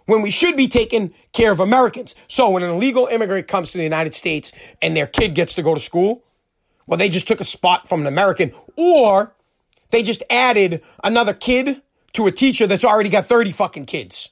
when 0.07 0.23
we 0.23 0.31
should 0.31 0.57
be 0.57 0.69
taking 0.69 1.15
care 1.33 1.53
of 1.53 1.61
Americans. 1.61 2.15
So 2.29 2.51
when 2.51 2.63
an 2.63 2.71
illegal 2.71 3.07
immigrant 3.07 3.49
comes 3.49 3.71
to 3.71 3.79
the 3.79 3.85
United 3.85 4.15
States 4.15 4.53
and 4.83 4.97
their 4.97 5.07
kid 5.07 5.35
gets 5.35 5.55
to 5.55 5.63
go 5.63 5.75
to 5.75 5.81
school, 5.81 6.25
well, 6.87 6.99
they 6.99 7.09
just 7.09 7.27
took 7.27 7.41
a 7.41 7.45
spot 7.45 7.89
from 7.89 8.03
an 8.03 8.07
American 8.07 8.53
or 8.77 9.35
they 9.91 10.03
just 10.03 10.23
added 10.31 10.83
another 11.03 11.35
kid 11.35 11.83
to 12.15 12.27
a 12.27 12.33
teacher 12.33 12.67
that's 12.67 12.85
already 12.85 13.11
got 13.11 13.27
30 13.27 13.53
fucking 13.53 13.87
kids. 13.87 14.31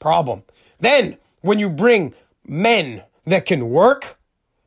Problem. 0.00 0.42
Then 0.78 1.16
when 1.40 1.58
you 1.58 1.70
bring 1.70 2.14
men 2.46 3.02
that 3.24 3.46
can 3.46 3.70
work, 3.70 4.18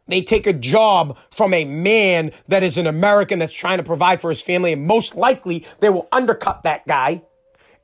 they 0.07 0.21
take 0.21 0.47
a 0.47 0.53
job 0.53 1.17
from 1.29 1.53
a 1.53 1.65
man 1.65 2.31
that 2.47 2.63
is 2.63 2.77
an 2.77 2.87
American 2.87 3.39
that's 3.39 3.53
trying 3.53 3.77
to 3.77 3.83
provide 3.83 4.21
for 4.21 4.29
his 4.29 4.41
family, 4.41 4.73
and 4.73 4.87
most 4.87 5.15
likely 5.15 5.65
they 5.79 5.89
will 5.89 6.07
undercut 6.11 6.63
that 6.63 6.87
guy 6.87 7.21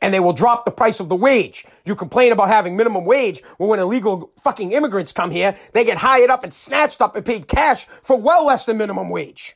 and 0.03 0.13
they 0.13 0.19
will 0.19 0.33
drop 0.33 0.65
the 0.65 0.71
price 0.71 0.99
of 0.99 1.07
the 1.07 1.15
wage. 1.15 1.65
You 1.85 1.95
complain 1.95 2.33
about 2.33 2.49
having 2.49 2.75
minimum 2.75 3.05
wage. 3.05 3.41
Well, 3.57 3.69
when 3.69 3.79
illegal 3.79 4.31
fucking 4.41 4.73
immigrants 4.73 5.13
come 5.13 5.31
here, 5.31 5.55
they 5.71 5.85
get 5.85 5.97
hired 5.97 6.29
up 6.29 6.43
and 6.43 6.53
snatched 6.53 7.01
up 7.01 7.15
and 7.15 7.25
paid 7.25 7.47
cash 7.47 7.85
for 7.85 8.17
well 8.19 8.45
less 8.45 8.65
than 8.65 8.77
minimum 8.77 9.09
wage. 9.09 9.55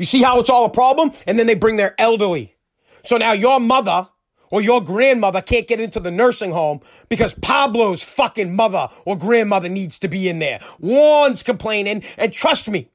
You 0.00 0.06
see 0.06 0.22
how 0.22 0.40
it's 0.40 0.48
all 0.48 0.64
a 0.64 0.70
problem? 0.70 1.12
And 1.26 1.38
then 1.38 1.46
they 1.46 1.54
bring 1.54 1.76
their 1.76 1.94
elderly. 1.98 2.56
So 3.04 3.18
now 3.18 3.32
your 3.32 3.60
mother 3.60 4.08
or 4.50 4.62
your 4.62 4.82
grandmother 4.82 5.42
can't 5.42 5.68
get 5.68 5.78
into 5.78 6.00
the 6.00 6.10
nursing 6.10 6.52
home 6.52 6.80
because 7.10 7.34
Pablo's 7.34 8.02
fucking 8.02 8.56
mother 8.56 8.88
or 9.04 9.14
grandmother 9.18 9.68
needs 9.68 9.98
to 9.98 10.08
be 10.08 10.30
in 10.30 10.38
there. 10.38 10.60
Juan's 10.78 11.42
complaining, 11.42 12.02
and 12.16 12.32
trust 12.32 12.70
me, 12.70 12.88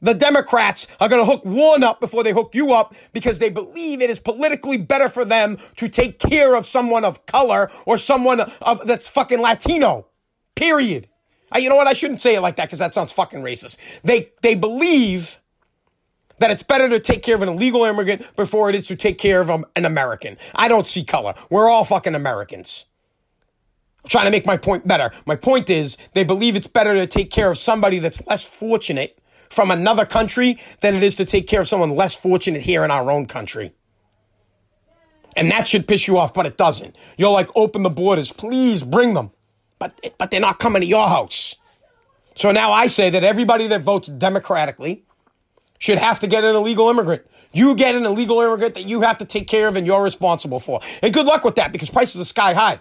the 0.00 0.12
Democrats 0.12 0.88
are 0.98 1.08
going 1.08 1.24
to 1.24 1.30
hook 1.30 1.44
one 1.44 1.84
up 1.84 2.00
before 2.00 2.24
they 2.24 2.32
hook 2.32 2.52
you 2.52 2.72
up 2.74 2.96
because 3.12 3.38
they 3.38 3.48
believe 3.48 4.02
it 4.02 4.10
is 4.10 4.18
politically 4.18 4.76
better 4.76 5.08
for 5.08 5.24
them 5.24 5.56
to 5.76 5.88
take 5.88 6.18
care 6.18 6.56
of 6.56 6.66
someone 6.66 7.04
of 7.04 7.26
color 7.26 7.70
or 7.86 7.96
someone 7.96 8.40
of 8.40 8.84
that's 8.88 9.06
fucking 9.06 9.40
Latino. 9.40 10.08
Period. 10.56 11.08
Uh, 11.54 11.58
you 11.60 11.68
know 11.68 11.76
what? 11.76 11.86
I 11.86 11.92
shouldn't 11.92 12.20
say 12.20 12.34
it 12.34 12.40
like 12.40 12.56
that 12.56 12.66
because 12.66 12.80
that 12.80 12.92
sounds 12.92 13.12
fucking 13.12 13.42
racist. 13.42 13.78
They 14.02 14.32
they 14.42 14.56
believe 14.56 15.38
that 16.38 16.50
it's 16.50 16.62
better 16.62 16.88
to 16.88 17.00
take 17.00 17.22
care 17.22 17.34
of 17.34 17.42
an 17.42 17.48
illegal 17.48 17.84
immigrant 17.84 18.24
before 18.36 18.68
it 18.70 18.76
is 18.76 18.86
to 18.88 18.96
take 18.96 19.18
care 19.18 19.40
of 19.40 19.50
an 19.50 19.84
American. 19.84 20.36
I 20.54 20.68
don't 20.68 20.86
see 20.86 21.04
color. 21.04 21.34
We're 21.50 21.68
all 21.68 21.84
fucking 21.84 22.14
Americans. 22.14 22.86
I'm 24.04 24.10
trying 24.10 24.26
to 24.26 24.30
make 24.30 24.46
my 24.46 24.56
point 24.56 24.86
better. 24.86 25.10
My 25.26 25.36
point 25.36 25.70
is 25.70 25.98
they 26.14 26.24
believe 26.24 26.56
it's 26.56 26.66
better 26.66 26.94
to 26.94 27.06
take 27.06 27.30
care 27.30 27.50
of 27.50 27.58
somebody 27.58 27.98
that's 27.98 28.24
less 28.26 28.46
fortunate 28.46 29.18
from 29.50 29.70
another 29.70 30.06
country 30.06 30.58
than 30.80 30.94
it 30.94 31.02
is 31.02 31.14
to 31.16 31.24
take 31.24 31.46
care 31.46 31.62
of 31.62 31.68
someone 31.68 31.90
less 31.90 32.14
fortunate 32.14 32.62
here 32.62 32.84
in 32.84 32.90
our 32.90 33.10
own 33.10 33.26
country. 33.26 33.72
And 35.36 35.50
that 35.50 35.68
should 35.68 35.86
piss 35.86 36.08
you 36.08 36.18
off, 36.18 36.34
but 36.34 36.46
it 36.46 36.56
doesn't. 36.56 36.96
You're 37.16 37.30
like, 37.30 37.48
open 37.54 37.82
the 37.82 37.90
borders, 37.90 38.32
please 38.32 38.82
bring 38.82 39.14
them. 39.14 39.30
But, 39.78 39.98
but 40.18 40.30
they're 40.30 40.40
not 40.40 40.58
coming 40.58 40.82
to 40.82 40.86
your 40.86 41.06
house. 41.06 41.54
So 42.34 42.50
now 42.50 42.72
I 42.72 42.86
say 42.88 43.10
that 43.10 43.24
everybody 43.24 43.68
that 43.68 43.82
votes 43.82 44.08
democratically 44.08 45.04
should 45.78 45.98
have 45.98 46.20
to 46.20 46.26
get 46.26 46.44
an 46.44 46.54
illegal 46.54 46.88
immigrant. 46.88 47.22
You 47.52 47.74
get 47.74 47.94
an 47.94 48.04
illegal 48.04 48.40
immigrant 48.40 48.74
that 48.74 48.88
you 48.88 49.00
have 49.02 49.18
to 49.18 49.24
take 49.24 49.48
care 49.48 49.68
of 49.68 49.76
and 49.76 49.86
you're 49.86 50.02
responsible 50.02 50.60
for. 50.60 50.80
And 51.02 51.14
good 51.14 51.26
luck 51.26 51.44
with 51.44 51.54
that 51.56 51.72
because 51.72 51.90
prices 51.90 52.20
are 52.20 52.24
sky 52.24 52.52
high. 52.52 52.80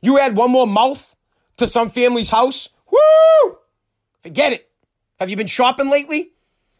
You 0.00 0.18
add 0.18 0.36
one 0.36 0.50
more 0.50 0.66
mouth 0.66 1.14
to 1.58 1.66
some 1.66 1.90
family's 1.90 2.30
house, 2.30 2.70
woo! 2.90 3.58
Forget 4.22 4.52
it. 4.52 4.68
Have 5.18 5.30
you 5.30 5.36
been 5.36 5.46
shopping 5.46 5.90
lately? 5.90 6.32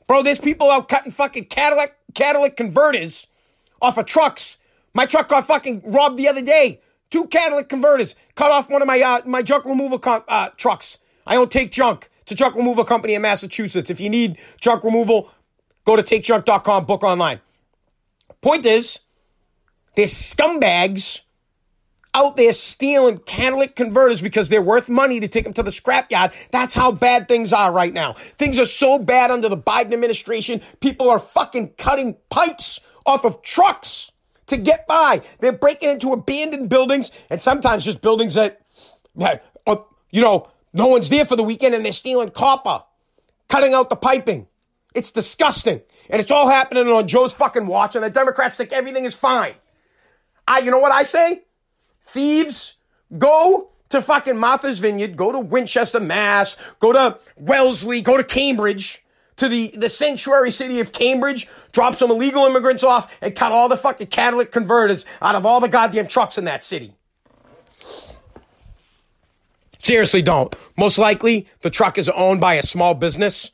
Bro, 0.07 0.23
there's 0.23 0.41
people 0.41 0.71
out 0.71 0.89
cutting 0.89 1.13
fucking 1.13 1.45
Cadillac, 1.45 1.97
Cadillac 2.15 2.57
converters 2.57 3.27
off 3.81 3.99
of 3.99 4.07
trucks. 4.07 4.57
My 4.95 5.07
truck 5.07 5.29
got 5.29 5.47
fucking 5.47 5.83
robbed 5.85 6.19
the 6.19 6.29
other 6.29 6.43
day. 6.43 6.81
Two 7.11 7.27
Cadillac 7.27 7.69
converters 7.69 8.15
cut 8.35 8.51
off 8.51 8.71
one 8.71 8.83
of 8.83 8.89
my 8.89 9.01
uh, 9.01 9.21
my 9.27 9.43
junk 9.43 9.65
removal 9.67 9.99
com- 9.99 10.25
uh, 10.27 10.49
trucks. 10.57 10.99
I 11.27 11.35
don't 11.35 11.51
take 11.51 11.71
junk. 11.71 12.11
It's 12.23 12.33
a 12.33 12.35
junk 12.35 12.55
removal 12.55 12.85
company 12.85 13.15
in 13.15 13.23
Massachusetts. 13.23 13.91
If 13.91 14.01
you 14.01 14.11
need 14.11 14.39
junk 14.61 14.85
removal, 14.85 15.31
go 15.85 15.97
to 15.97 16.03
takejunk.com, 16.03 16.87
book 16.87 17.03
online. 17.03 17.41
Point 18.43 18.67
is, 18.67 19.01
there's 19.97 20.13
scumbags 20.13 21.21
out 22.15 22.37
there 22.37 22.53
stealing 22.53 23.19
catalytic 23.19 23.77
converters 23.77 24.21
because 24.21 24.49
they're 24.49 24.63
worth 24.63 24.89
money 24.89 25.21
to 25.21 25.29
take 25.29 25.45
them 25.45 25.53
to 25.53 25.63
the 25.63 25.71
scrapyard. 25.71 26.33
That's 26.51 26.75
how 26.75 26.93
bad 26.93 27.29
things 27.29 27.53
are 27.53 27.73
right 27.73 27.93
now. 27.93 28.15
Things 28.15 28.59
are 28.59 28.65
so 28.65 28.99
bad 28.99 29.31
under 29.31 29.49
the 29.49 29.57
Biden 29.57 29.93
administration. 29.93 30.61
People 30.81 31.11
are 31.11 31.19
fucking 31.19 31.75
cutting 31.79 32.17
pipes 32.29 32.81
off 33.07 33.25
of 33.25 33.43
trucks 33.43 34.11
to 34.47 34.57
get 34.57 34.87
by. 34.87 35.23
They're 35.39 35.53
breaking 35.53 35.91
into 35.91 36.13
abandoned 36.13 36.69
buildings 36.69 37.11
and 37.31 37.41
sometimes 37.41 37.85
just 37.85 38.01
buildings 38.01 38.35
that, 38.35 38.61
uh, 39.21 39.77
you 40.11 40.21
know, 40.21 40.49
no 40.73 40.87
one's 40.87 41.09
there 41.09 41.25
for 41.25 41.37
the 41.37 41.43
weekend 41.43 41.75
and 41.75 41.85
they're 41.85 41.93
stealing 41.93 42.31
copper, 42.31 42.83
cutting 43.49 43.75
out 43.75 43.91
the 43.91 43.97
piping. 43.97 44.47
It's 44.95 45.11
disgusting. 45.11 45.81
And 46.09 46.21
it's 46.21 46.31
all 46.31 46.49
happening 46.49 46.89
on 46.89 47.07
Joe's 47.07 47.35
fucking 47.35 47.67
watch 47.67 47.95
and 47.95 48.05
the 48.05 48.11
Democrats 48.11 48.57
think 48.57 48.73
everything 48.73 49.05
is 49.05 49.15
fine. 49.15 49.55
I, 50.49 50.59
you 50.59 50.71
know 50.71 50.79
what 50.79 50.93
I 50.93 51.05
say? 51.05 51.43
thieves, 52.11 52.75
go 53.17 53.71
to 53.91 54.03
fucking 54.03 54.37
Martha's 54.37 54.79
Vineyard, 54.79 55.17
go 55.17 55.33
to 55.33 55.41
Winchester, 55.41 56.01
Mass, 56.01 56.57
go 56.79 56.93
to 56.93 57.19
Wellesley, 57.39 58.03
go 58.03 58.17
to 58.17 58.25
Cambridge, 58.25 59.05
to 59.37 59.49
the, 59.49 59.73
the 59.77 59.89
sanctuary 59.89 60.51
city 60.51 60.81
of 60.81 60.93
Cambridge, 60.93 61.49
drop 61.73 61.95
some 61.95 62.11
illegal 62.11 62.47
immigrants 62.47 62.85
off, 62.85 63.17
and 63.23 63.35
cut 63.35 63.53
all 63.53 63.69
the 63.69 63.77
fucking 63.77 64.09
catalytic 64.09 64.53
converters 64.53 65.07
out 65.23 65.35
of 65.35 65.47
all 65.47 65.61
the 65.61 65.69
goddamn 65.69 66.07
trucks 66.07 66.37
in 66.37 66.45
that 66.45 66.63
city. 66.63 66.93
Seriously, 69.79 70.21
don't. 70.21 70.55
Most 70.77 70.99
likely, 70.99 71.49
the 71.61 71.71
truck 71.71 71.97
is 71.97 72.09
owned 72.11 72.41
by 72.41 72.55
a 72.55 72.63
small 72.63 72.93
business 72.95 73.51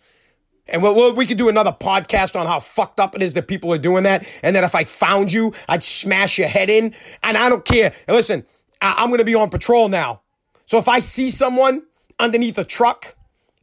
and 0.68 0.82
we 0.82 0.90
we 0.90 1.12
we 1.12 1.26
could 1.26 1.38
do 1.38 1.48
another 1.48 1.72
podcast 1.72 2.38
on 2.38 2.46
how 2.46 2.60
fucked 2.60 3.00
up 3.00 3.14
it 3.14 3.22
is 3.22 3.34
that 3.34 3.48
people 3.48 3.72
are 3.72 3.78
doing 3.78 4.04
that. 4.04 4.26
And 4.42 4.56
that 4.56 4.64
if 4.64 4.74
I 4.74 4.84
found 4.84 5.32
you, 5.32 5.54
I'd 5.68 5.84
smash 5.84 6.38
your 6.38 6.48
head 6.48 6.70
in. 6.70 6.94
And 7.22 7.36
I 7.36 7.48
don't 7.48 7.64
care. 7.64 7.92
And 8.06 8.16
listen, 8.16 8.44
I, 8.80 8.96
I'm 8.98 9.08
going 9.08 9.18
to 9.18 9.24
be 9.24 9.34
on 9.34 9.50
patrol 9.50 9.88
now. 9.88 10.22
So 10.66 10.78
if 10.78 10.88
I 10.88 11.00
see 11.00 11.30
someone 11.30 11.82
underneath 12.18 12.58
a 12.58 12.64
truck 12.64 13.14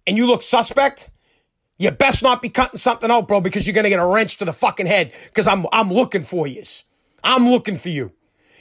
and 0.07 0.17
you 0.17 0.27
look 0.27 0.41
suspect, 0.41 1.09
you 1.77 1.91
best 1.91 2.23
not 2.23 2.41
be 2.41 2.49
cutting 2.49 2.77
something 2.77 3.11
out, 3.11 3.27
bro, 3.27 3.41
because 3.41 3.67
you're 3.67 3.73
going 3.73 3.83
to 3.83 3.89
get 3.89 3.99
a 3.99 4.05
wrench 4.05 4.37
to 4.37 4.45
the 4.45 4.53
fucking 4.53 4.85
head 4.85 5.13
because 5.25 5.47
I'm, 5.47 5.65
I'm 5.73 5.91
looking 5.91 6.23
for 6.23 6.47
you. 6.47 6.63
I'm 7.23 7.49
looking 7.49 7.75
for 7.75 7.89
you. 7.89 8.11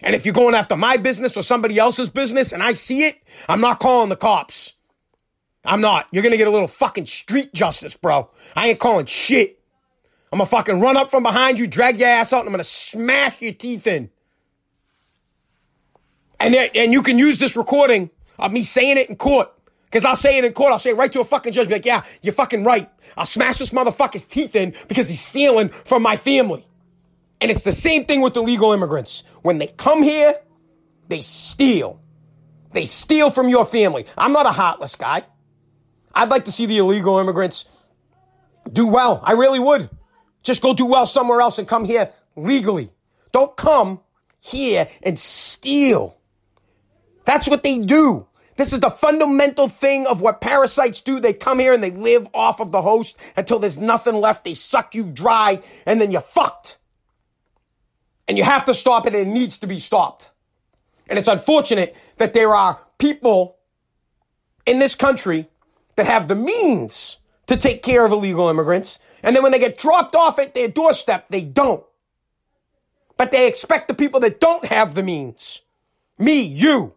And 0.03 0.17
if 0.17 0.27
you're 0.27 0.35
going 0.35 0.57
after 0.57 0.77
my 0.77 0.97
business 0.97 1.37
or 1.37 1.45
somebody 1.45 1.79
else's 1.79 2.11
business 2.11 2.53
and 2.53 2.63
I 2.63 2.73
see 2.73 3.05
it, 3.05 3.23
I'm 3.49 3.61
not 3.61 3.79
calling 3.79 4.09
the 4.09 4.17
cops. 4.17 4.73
I'm 5.65 5.81
not. 5.81 6.09
You're 6.11 6.23
gonna 6.23 6.37
get 6.37 6.49
a 6.49 6.51
little 6.51 6.69
fucking 6.69 7.07
street 7.07 7.55
justice, 7.55 7.95
bro. 7.95 8.31
I 8.57 8.69
ain't 8.69 8.79
calling 8.79 9.07
shit. 9.07 9.61
I'm 10.33 10.39
gonna 10.39 10.47
fucking 10.47 10.81
run 10.81 10.97
up 10.97 11.11
from 11.11 11.23
behind 11.23 11.59
you, 11.59 11.67
drag 11.67 11.99
your 11.99 12.09
ass 12.09 12.33
out, 12.33 12.41
and 12.41 12.49
I'm 12.49 12.53
gonna 12.53 12.65
smash 12.65 13.41
your 13.41 13.53
teeth 13.53 13.87
in. 13.87 14.11
And 16.41 16.53
then, 16.55 16.71
and 16.75 16.93
you 16.93 17.03
can 17.03 17.19
use 17.19 17.39
this 17.39 17.57
recording 17.57 18.11
of 18.39 18.53
me 18.53 18.63
saying 18.63 18.99
it 18.99 19.09
in 19.09 19.17
court. 19.17 19.53
Cause 19.93 20.07
I'll 20.07 20.17
say 20.17 20.39
it 20.39 20.45
in 20.45 20.55
court. 20.55 20.73
I'll 20.73 20.79
say 20.79 20.91
it 20.91 20.97
right 20.97 21.13
to 21.13 21.21
a 21.21 21.25
fucking 21.25 21.53
judge. 21.53 21.69
Be 21.69 21.75
like, 21.75 21.85
yeah, 21.85 22.03
you're 22.23 22.33
fucking 22.33 22.65
right. 22.65 22.89
I'll 23.15 23.27
smash 23.27 23.59
this 23.59 23.71
motherfucker's 23.71 24.25
teeth 24.25 24.57
in 24.57 24.75
because 24.89 25.07
he's 25.07 25.21
stealing 25.21 25.69
from 25.69 26.03
my 26.03 26.17
family. 26.17 26.67
And 27.43 27.51
it's 27.51 27.63
the 27.63 27.73
same 27.73 28.07
thing 28.07 28.23
with 28.23 28.35
illegal 28.35 28.73
immigrants. 28.73 29.23
When 29.43 29.59
they 29.59 29.67
come 29.67 30.03
here, 30.03 30.35
they 31.09 31.21
steal. 31.21 32.01
They 32.73 32.87
steal 32.87 33.29
from 33.29 33.51
your 33.51 33.67
family. 33.67 34.07
I'm 34.17 34.33
not 34.33 34.47
a 34.47 34.51
heartless 34.51 34.97
guy. 34.97 35.25
I'd 36.15 36.31
like 36.31 36.45
to 36.47 36.53
see 36.53 36.67
the 36.67 36.79
illegal 36.79 37.19
immigrants 37.19 37.67
do 38.71 38.87
well. 38.87 39.21
I 39.25 39.33
really 39.33 39.61
would. 39.61 39.89
Just 40.43 40.63
go 40.63 40.75
do 40.75 40.87
well 40.87 41.07
somewhere 41.07 41.41
else 41.41 41.59
and 41.59 41.69
come 41.69 41.85
here 41.85 42.11
legally. 42.37 42.91
Don't 43.33 43.57
come 43.57 44.01
here 44.41 44.89
and 45.03 45.19
steal. 45.19 46.19
That's 47.25 47.49
what 47.49 47.63
they 47.63 47.79
do. 47.79 48.27
This 48.57 48.73
is 48.73 48.81
the 48.81 48.91
fundamental 48.91 49.69
thing 49.69 50.07
of 50.07 50.21
what 50.21 50.41
parasites 50.41 51.01
do. 51.01 51.21
They 51.21 51.33
come 51.33 51.59
here 51.59 51.73
and 51.73 51.83
they 51.83 51.91
live 51.91 52.27
off 52.35 52.61
of 52.61 52.71
the 52.71 52.83
host 52.83 53.19
until 53.37 53.59
there's 53.59 53.79
nothing 53.79 54.15
left. 54.15 54.45
They 54.45 54.55
suck 54.55 54.95
you 54.95 55.07
dry 55.07 55.63
and 55.87 56.01
then 56.01 56.11
you're 56.11 56.21
fucked. 56.21 56.77
And 58.29 58.37
you 58.37 58.45
have 58.45 58.65
to 58.67 58.75
stop 58.75 59.07
it. 59.07 59.15
And 59.15 59.29
it 59.29 59.33
needs 59.33 59.59
to 59.59 59.67
be 59.67 59.79
stopped. 59.79 60.31
And 61.09 61.19
it's 61.19 61.29
unfortunate 61.29 61.97
that 62.19 62.35
there 62.35 62.55
are 62.55 62.81
people 62.99 63.57
in 64.67 64.79
this 64.79 64.95
country 64.95 65.49
that 65.97 66.07
have 66.07 66.29
the 66.29 66.35
means 66.35 67.19
to 67.47 67.57
take 67.57 67.83
care 67.83 68.05
of 68.05 68.13
illegal 68.13 68.49
immigrants. 68.49 68.99
And 69.23 69.35
then 69.35 69.43
when 69.43 69.53
they 69.53 69.59
get 69.59 69.79
dropped 69.79 70.15
off 70.15 70.39
at 70.39 70.55
their 70.55 70.69
doorstep, 70.69 71.27
they 71.29 71.43
don't. 71.43 71.85
But 73.17 73.31
they 73.31 73.47
expect 73.47 73.89
the 73.89 73.95
people 73.95 74.21
that 74.21 74.41
don't 74.41 74.65
have 74.67 74.95
the 74.95 75.03
means, 75.03 75.61
me, 76.19 76.43
you, 76.43 76.95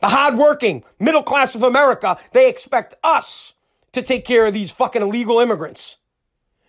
the 0.00 0.08
hardworking 0.08 0.84
middle 0.98 1.22
class 1.22 1.54
of 1.54 1.62
America, 1.62 2.18
they 2.32 2.48
expect 2.48 2.94
us 3.02 3.54
to 3.92 4.02
take 4.02 4.24
care 4.24 4.46
of 4.46 4.54
these 4.54 4.70
fucking 4.70 5.02
illegal 5.02 5.38
immigrants. 5.38 5.96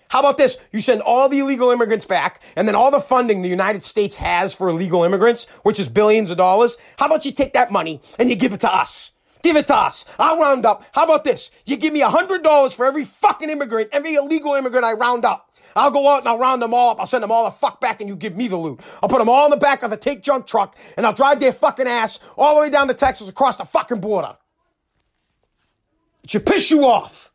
How 0.10 0.20
about 0.20 0.38
this? 0.38 0.58
You 0.72 0.80
send 0.80 1.02
all 1.02 1.28
the 1.28 1.40
illegal 1.40 1.72
immigrants 1.72 2.06
back, 2.06 2.42
and 2.56 2.68
then 2.68 2.76
all 2.76 2.92
the 2.92 3.00
funding 3.00 3.42
the 3.42 3.50
United 3.50 3.84
States 3.84 4.16
has 4.18 4.54
for 4.54 4.70
illegal 4.70 5.04
immigrants, 5.04 5.46
which 5.64 5.80
is 5.80 5.90
billions 5.90 6.30
of 6.30 6.38
dollars. 6.38 6.78
How 7.00 7.08
about 7.08 7.26
you 7.26 7.32
take 7.32 7.54
that 7.54 7.72
money 7.72 8.00
and 8.20 8.30
you 8.30 8.36
give 8.36 8.54
it 8.54 8.60
to 8.60 8.72
us? 8.72 9.13
Give 9.44 9.58
it 9.58 9.68
to 9.68 9.76
us. 9.76 10.06
I'll 10.18 10.40
round 10.40 10.66
up. 10.66 10.86
How 10.94 11.04
about 11.04 11.26
this? 11.26 11.52
You 11.66 11.76
give 11.76 11.94
me 11.94 12.02
a 12.02 12.10
hundred 12.10 12.44
dollars 12.44 12.74
for 12.74 12.86
every 12.86 13.04
fucking 13.04 13.50
immigrant, 13.50 13.90
every 13.92 14.16
illegal 14.16 14.56
immigrant 14.56 14.86
I 14.86 14.94
round 14.94 15.26
up. 15.26 15.52
I'll 15.76 15.92
go 15.92 16.08
out 16.08 16.20
and 16.20 16.30
I'll 16.30 16.38
round 16.38 16.62
them 16.62 16.74
all 16.74 16.92
up. 16.92 17.00
I'll 17.00 17.08
send 17.08 17.24
them 17.24 17.32
all 17.32 17.44
the 17.46 17.52
fuck 17.52 17.82
back 17.82 18.00
and 18.00 18.08
you 18.10 18.16
give 18.16 18.38
me 18.38 18.48
the 18.48 18.56
loot. 18.56 18.80
I'll 19.02 19.10
put 19.10 19.20
them 19.20 19.28
all 19.28 19.46
in 19.46 19.52
the 19.52 19.58
back 19.58 19.84
of 19.84 19.90
the 19.90 19.98
take 19.98 20.24
junk 20.24 20.48
truck 20.48 20.78
and 20.96 21.06
I'll 21.06 21.14
drive 21.14 21.42
their 21.42 21.52
fucking 21.52 21.88
ass 21.88 22.20
all 22.38 22.56
the 22.56 22.62
way 22.62 22.70
down 22.70 22.88
to 22.88 22.94
Texas 22.94 23.28
across 23.28 23.58
the 23.58 23.66
fucking 23.66 24.00
border. 24.00 24.38
It 26.24 26.30
should 26.30 26.46
piss 26.46 26.72
you 26.72 26.86
off. 26.86 27.32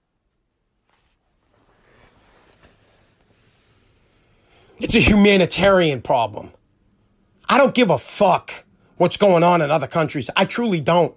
It's 4.78 4.94
a 4.94 5.00
humanitarian 5.00 6.00
problem. 6.00 6.52
I 7.48 7.58
don't 7.58 7.74
give 7.74 7.90
a 7.90 7.98
fuck 7.98 8.64
what's 8.96 9.16
going 9.16 9.42
on 9.42 9.60
in 9.60 9.70
other 9.70 9.88
countries. 9.88 10.30
I 10.36 10.46
truly 10.46 10.80
don't. 10.80 11.14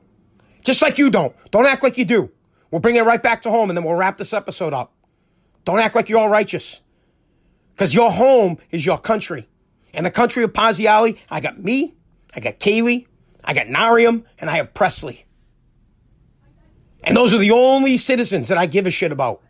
Just 0.64 0.82
like 0.82 0.98
you 0.98 1.10
don't. 1.10 1.36
Don't 1.52 1.66
act 1.66 1.84
like 1.84 1.98
you 1.98 2.06
do. 2.06 2.32
We'll 2.70 2.82
bring 2.82 2.96
it 2.96 3.04
right 3.04 3.22
back 3.22 3.42
to 3.44 3.52
home 3.52 3.70
and 3.70 3.78
then 3.78 3.84
we'll 3.84 3.96
wrap 3.96 4.18
this 4.18 4.34
episode 4.34 4.74
up. 4.74 4.94
Don't 5.66 5.80
act 5.80 5.96
like 5.96 6.10
you're 6.10 6.20
all 6.20 6.30
righteous. 6.30 6.82
Because 7.74 7.94
your 7.94 8.12
home 8.12 8.58
is 8.70 8.86
your 8.86 8.98
country. 8.98 9.48
And 9.94 10.06
the 10.06 10.12
country 10.12 10.44
of 10.44 10.54
Parziale, 10.54 11.18
I 11.30 11.40
got 11.42 11.58
me, 11.58 11.94
I 12.36 12.40
got 12.40 12.60
Kaylee, 12.60 13.08
I 13.44 13.54
got 13.54 13.68
Narium, 13.68 14.26
and 14.40 14.50
I 14.50 14.58
have 14.58 14.74
Presley. 14.74 15.26
And 17.04 17.18
those 17.18 17.34
are 17.34 17.40
the 17.40 17.52
only 17.52 17.98
citizens 17.98 18.50
that 18.50 18.58
I 18.58 18.68
give 18.68 18.88
a 18.88 18.92
shit 18.92 19.12
about. 19.12 19.42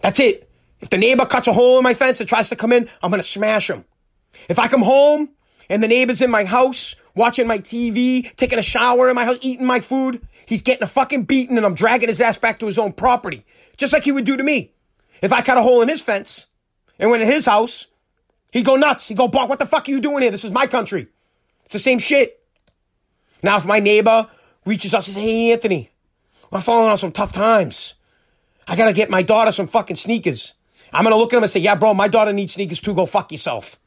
That's 0.00 0.18
it. 0.18 0.50
If 0.80 0.90
the 0.90 0.98
neighbor 0.98 1.26
cuts 1.26 1.48
a 1.48 1.52
hole 1.52 1.78
in 1.78 1.84
my 1.84 1.94
fence 1.94 2.20
and 2.20 2.28
tries 2.28 2.48
to 2.48 2.56
come 2.56 2.72
in, 2.72 2.88
I'm 3.02 3.10
going 3.10 3.22
to 3.22 3.28
smash 3.28 3.70
him. 3.70 3.84
If 4.48 4.58
I 4.58 4.68
come 4.68 4.82
home 4.82 5.30
and 5.68 5.82
the 5.82 5.88
neighbor's 5.88 6.22
in 6.22 6.30
my 6.30 6.44
house, 6.44 6.96
watching 7.14 7.46
my 7.46 7.58
TV, 7.58 8.34
taking 8.36 8.58
a 8.58 8.62
shower 8.62 9.08
in 9.08 9.14
my 9.14 9.24
house, 9.24 9.38
eating 9.40 9.66
my 9.66 9.80
food, 9.80 10.26
he's 10.46 10.62
getting 10.62 10.82
a 10.82 10.88
fucking 10.88 11.24
beating 11.24 11.56
and 11.56 11.64
I'm 11.64 11.74
dragging 11.74 12.08
his 12.08 12.20
ass 12.20 12.38
back 12.38 12.58
to 12.60 12.66
his 12.66 12.78
own 12.78 12.92
property. 12.92 13.44
Just 13.76 13.92
like 13.92 14.04
he 14.04 14.12
would 14.12 14.24
do 14.24 14.36
to 14.36 14.44
me. 14.44 14.72
If 15.22 15.32
I 15.32 15.42
cut 15.42 15.58
a 15.58 15.62
hole 15.62 15.82
in 15.82 15.88
his 15.88 16.02
fence 16.02 16.46
and 16.98 17.10
went 17.10 17.22
in 17.22 17.28
his 17.28 17.46
house, 17.46 17.86
he'd 18.52 18.64
go 18.64 18.76
nuts. 18.76 19.08
He'd 19.08 19.16
go, 19.16 19.28
Bark, 19.28 19.48
what 19.48 19.58
the 19.58 19.66
fuck 19.66 19.88
are 19.88 19.90
you 19.90 20.00
doing 20.00 20.22
here? 20.22 20.30
This 20.30 20.44
is 20.44 20.50
my 20.50 20.66
country. 20.66 21.08
It's 21.64 21.72
the 21.72 21.78
same 21.78 21.98
shit. 21.98 22.40
Now, 23.42 23.56
if 23.56 23.66
my 23.66 23.78
neighbor 23.78 24.28
reaches 24.64 24.94
out 24.94 25.06
and 25.06 25.14
says, 25.14 25.22
Hey, 25.22 25.52
Anthony, 25.52 25.90
I'm 26.52 26.60
falling 26.60 26.90
on 26.90 26.98
some 26.98 27.12
tough 27.12 27.32
times. 27.32 27.94
I 28.66 28.76
gotta 28.76 28.92
get 28.92 29.10
my 29.10 29.22
daughter 29.22 29.52
some 29.52 29.66
fucking 29.66 29.96
sneakers. 29.96 30.54
I'm 30.92 31.04
gonna 31.04 31.16
look 31.16 31.32
at 31.32 31.38
him 31.38 31.42
and 31.42 31.50
say, 31.50 31.60
Yeah, 31.60 31.74
bro, 31.74 31.94
my 31.94 32.08
daughter 32.08 32.32
needs 32.32 32.54
sneakers 32.54 32.80
too. 32.80 32.94
Go 32.94 33.06
fuck 33.06 33.32
yourself. 33.32 33.78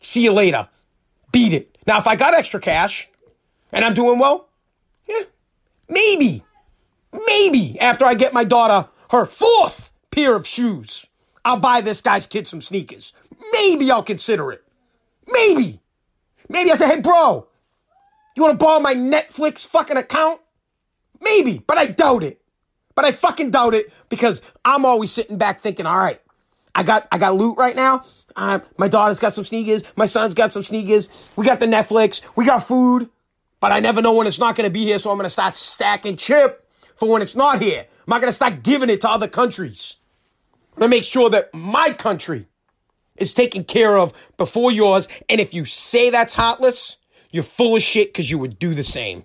See 0.00 0.22
you 0.24 0.32
later. 0.32 0.68
Beat 1.32 1.52
it. 1.52 1.78
Now, 1.86 1.98
if 1.98 2.06
I 2.06 2.16
got 2.16 2.34
extra 2.34 2.60
cash 2.60 3.08
and 3.72 3.84
I'm 3.84 3.94
doing 3.94 4.18
well, 4.18 4.48
yeah, 5.06 5.22
maybe, 5.88 6.42
maybe 7.26 7.78
after 7.80 8.04
I 8.04 8.14
get 8.14 8.32
my 8.32 8.44
daughter 8.44 8.88
her 9.10 9.24
fourth 9.24 9.92
pair 10.10 10.34
of 10.34 10.46
shoes, 10.46 11.06
I'll 11.44 11.60
buy 11.60 11.80
this 11.80 12.00
guy's 12.00 12.26
kid 12.26 12.46
some 12.46 12.60
sneakers. 12.60 13.12
Maybe 13.52 13.90
I'll 13.90 14.02
consider 14.02 14.50
it. 14.52 14.64
Maybe. 15.30 15.80
Maybe 16.48 16.70
I 16.70 16.74
say, 16.74 16.88
hey, 16.88 17.00
bro, 17.00 17.46
you 18.36 18.42
want 18.42 18.58
to 18.58 18.64
borrow 18.64 18.80
my 18.80 18.94
Netflix 18.94 19.66
fucking 19.66 19.96
account? 19.96 20.40
Maybe, 21.20 21.62
but 21.66 21.78
I 21.78 21.86
doubt 21.86 22.22
it. 22.22 22.40
But 22.94 23.04
I 23.04 23.12
fucking 23.12 23.50
doubt 23.50 23.74
it 23.74 23.92
because 24.08 24.42
I'm 24.64 24.84
always 24.84 25.12
sitting 25.12 25.38
back 25.38 25.60
thinking, 25.60 25.86
all 25.86 25.98
right, 25.98 26.20
I 26.74 26.82
got 26.82 27.06
I 27.12 27.18
got 27.18 27.36
loot 27.36 27.58
right 27.58 27.76
now. 27.76 28.02
Uh, 28.36 28.60
my 28.76 28.86
daughter's 28.86 29.18
got 29.18 29.32
some 29.32 29.44
sneakers. 29.44 29.82
My 29.96 30.06
son's 30.06 30.34
got 30.34 30.52
some 30.52 30.62
sneakers. 30.62 31.08
We 31.36 31.46
got 31.46 31.58
the 31.58 31.66
Netflix. 31.66 32.20
We 32.36 32.44
got 32.44 32.62
food. 32.62 33.08
But 33.58 33.72
I 33.72 33.80
never 33.80 34.02
know 34.02 34.14
when 34.14 34.26
it's 34.26 34.38
not 34.38 34.54
going 34.54 34.68
to 34.68 34.72
be 34.72 34.84
here, 34.84 34.98
so 34.98 35.10
I'm 35.10 35.16
going 35.16 35.24
to 35.24 35.30
start 35.30 35.54
stacking 35.54 36.16
chip 36.16 36.68
for 36.96 37.10
when 37.10 37.22
it's 37.22 37.34
not 37.34 37.62
here. 37.62 37.80
I'm 37.80 38.04
not 38.06 38.20
going 38.20 38.28
to 38.28 38.36
start 38.36 38.62
giving 38.62 38.90
it 38.90 39.00
to 39.00 39.08
other 39.08 39.28
countries. 39.28 39.96
I'm 40.74 40.80
going 40.80 40.90
to 40.90 40.96
make 40.96 41.04
sure 41.04 41.30
that 41.30 41.54
my 41.54 41.92
country 41.92 42.46
is 43.16 43.32
taken 43.32 43.64
care 43.64 43.96
of 43.96 44.12
before 44.36 44.70
yours. 44.70 45.08
And 45.30 45.40
if 45.40 45.54
you 45.54 45.64
say 45.64 46.10
that's 46.10 46.34
heartless, 46.34 46.98
you're 47.30 47.42
full 47.42 47.76
of 47.76 47.82
shit 47.82 48.12
because 48.12 48.30
you 48.30 48.38
would 48.38 48.58
do 48.58 48.74
the 48.74 48.82
same. 48.82 49.24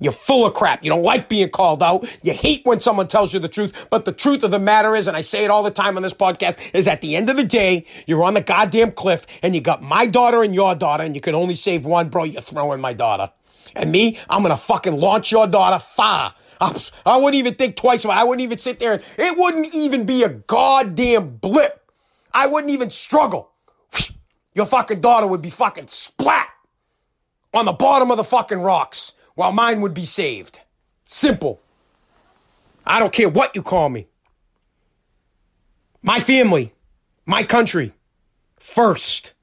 You're 0.00 0.12
full 0.12 0.44
of 0.44 0.54
crap. 0.54 0.84
You 0.84 0.90
don't 0.90 1.04
like 1.04 1.28
being 1.28 1.48
called 1.50 1.82
out. 1.82 2.04
You 2.22 2.32
hate 2.32 2.66
when 2.66 2.80
someone 2.80 3.06
tells 3.06 3.32
you 3.32 3.38
the 3.38 3.48
truth. 3.48 3.86
But 3.90 4.04
the 4.04 4.12
truth 4.12 4.42
of 4.42 4.50
the 4.50 4.58
matter 4.58 4.94
is, 4.96 5.06
and 5.06 5.16
I 5.16 5.20
say 5.20 5.44
it 5.44 5.50
all 5.50 5.62
the 5.62 5.70
time 5.70 5.96
on 5.96 6.02
this 6.02 6.12
podcast, 6.12 6.74
is 6.74 6.88
at 6.88 7.00
the 7.00 7.14
end 7.14 7.30
of 7.30 7.36
the 7.36 7.44
day, 7.44 7.86
you're 8.06 8.24
on 8.24 8.34
the 8.34 8.40
goddamn 8.40 8.90
cliff 8.92 9.26
and 9.42 9.54
you 9.54 9.60
got 9.60 9.82
my 9.82 10.06
daughter 10.06 10.42
and 10.42 10.54
your 10.54 10.74
daughter 10.74 11.04
and 11.04 11.14
you 11.14 11.20
can 11.20 11.34
only 11.34 11.54
save 11.54 11.84
one, 11.84 12.08
bro. 12.08 12.24
You're 12.24 12.42
throwing 12.42 12.80
my 12.80 12.92
daughter. 12.92 13.30
And 13.76 13.92
me, 13.92 14.18
I'm 14.28 14.42
going 14.42 14.50
to 14.50 14.60
fucking 14.60 14.98
launch 14.98 15.32
your 15.32 15.46
daughter 15.46 15.78
far. 15.78 16.34
I 16.60 17.16
wouldn't 17.16 17.34
even 17.36 17.54
think 17.54 17.76
twice 17.76 18.04
about 18.04 18.18
it. 18.18 18.20
I 18.20 18.24
wouldn't 18.24 18.42
even 18.42 18.58
sit 18.58 18.80
there. 18.80 18.94
And, 18.94 19.02
it 19.16 19.38
wouldn't 19.38 19.74
even 19.74 20.06
be 20.06 20.22
a 20.22 20.28
goddamn 20.28 21.36
blip. 21.36 21.88
I 22.32 22.46
wouldn't 22.46 22.72
even 22.72 22.90
struggle. 22.90 23.52
Your 24.54 24.66
fucking 24.66 25.00
daughter 25.00 25.26
would 25.26 25.42
be 25.42 25.50
fucking 25.50 25.88
splat 25.88 26.48
on 27.52 27.64
the 27.64 27.72
bottom 27.72 28.10
of 28.10 28.16
the 28.16 28.24
fucking 28.24 28.58
rocks 28.58 29.14
while 29.34 29.52
mine 29.52 29.80
would 29.80 29.94
be 29.94 30.04
saved. 30.04 30.60
Simple. 31.04 31.60
I 32.86 32.98
don't 32.98 33.12
care 33.12 33.28
what 33.28 33.56
you 33.56 33.62
call 33.62 33.88
me. 33.88 34.06
My 36.02 36.20
family, 36.20 36.74
my 37.24 37.42
country, 37.44 37.92
first. 38.58 39.34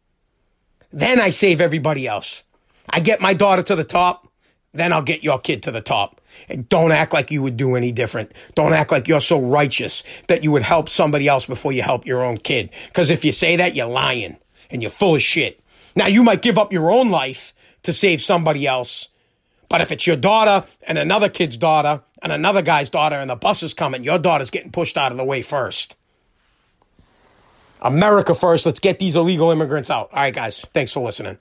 Then 0.91 1.19
I 1.19 1.29
save 1.29 1.61
everybody 1.61 2.07
else. 2.07 2.43
I 2.89 2.99
get 2.99 3.21
my 3.21 3.33
daughter 3.33 3.63
to 3.63 3.75
the 3.75 3.83
top, 3.83 4.27
then 4.73 4.93
I'll 4.93 5.01
get 5.01 5.23
your 5.23 5.39
kid 5.39 5.63
to 5.63 5.71
the 5.71 5.81
top. 5.81 6.21
And 6.47 6.67
don't 6.69 6.91
act 6.91 7.13
like 7.13 7.31
you 7.31 7.41
would 7.41 7.57
do 7.57 7.75
any 7.75 7.91
different. 7.91 8.33
Don't 8.55 8.73
act 8.73 8.91
like 8.91 9.07
you're 9.07 9.19
so 9.19 9.39
righteous 9.39 10.03
that 10.27 10.43
you 10.43 10.51
would 10.51 10.61
help 10.61 10.87
somebody 10.87 11.27
else 11.27 11.45
before 11.45 11.71
you 11.71 11.81
help 11.81 12.05
your 12.05 12.23
own 12.23 12.37
kid. 12.37 12.69
Because 12.87 13.09
if 13.09 13.25
you 13.25 13.31
say 13.31 13.57
that, 13.57 13.75
you're 13.75 13.87
lying 13.87 14.37
and 14.69 14.81
you're 14.81 14.91
full 14.91 15.15
of 15.15 15.21
shit. 15.21 15.59
Now, 15.95 16.07
you 16.07 16.23
might 16.23 16.41
give 16.41 16.57
up 16.57 16.71
your 16.71 16.89
own 16.89 17.09
life 17.09 17.53
to 17.83 17.91
save 17.91 18.21
somebody 18.21 18.65
else, 18.65 19.09
but 19.71 19.79
if 19.79 19.89
it's 19.89 20.05
your 20.05 20.17
daughter 20.17 20.67
and 20.85 20.97
another 20.97 21.29
kid's 21.29 21.55
daughter 21.55 22.03
and 22.21 22.33
another 22.33 22.61
guy's 22.61 22.89
daughter 22.89 23.15
and 23.15 23.29
the 23.29 23.37
bus 23.37 23.63
is 23.63 23.73
coming, 23.73 24.03
your 24.03 24.19
daughter's 24.19 24.49
getting 24.49 24.69
pushed 24.69 24.97
out 24.97 25.13
of 25.13 25.17
the 25.17 25.23
way 25.23 25.41
first. 25.41 25.95
America 27.81 28.35
first. 28.35 28.65
Let's 28.65 28.81
get 28.81 28.99
these 28.99 29.15
illegal 29.15 29.49
immigrants 29.49 29.89
out. 29.89 30.09
All 30.11 30.19
right, 30.19 30.33
guys. 30.33 30.59
Thanks 30.73 30.91
for 30.91 30.99
listening. 30.99 31.37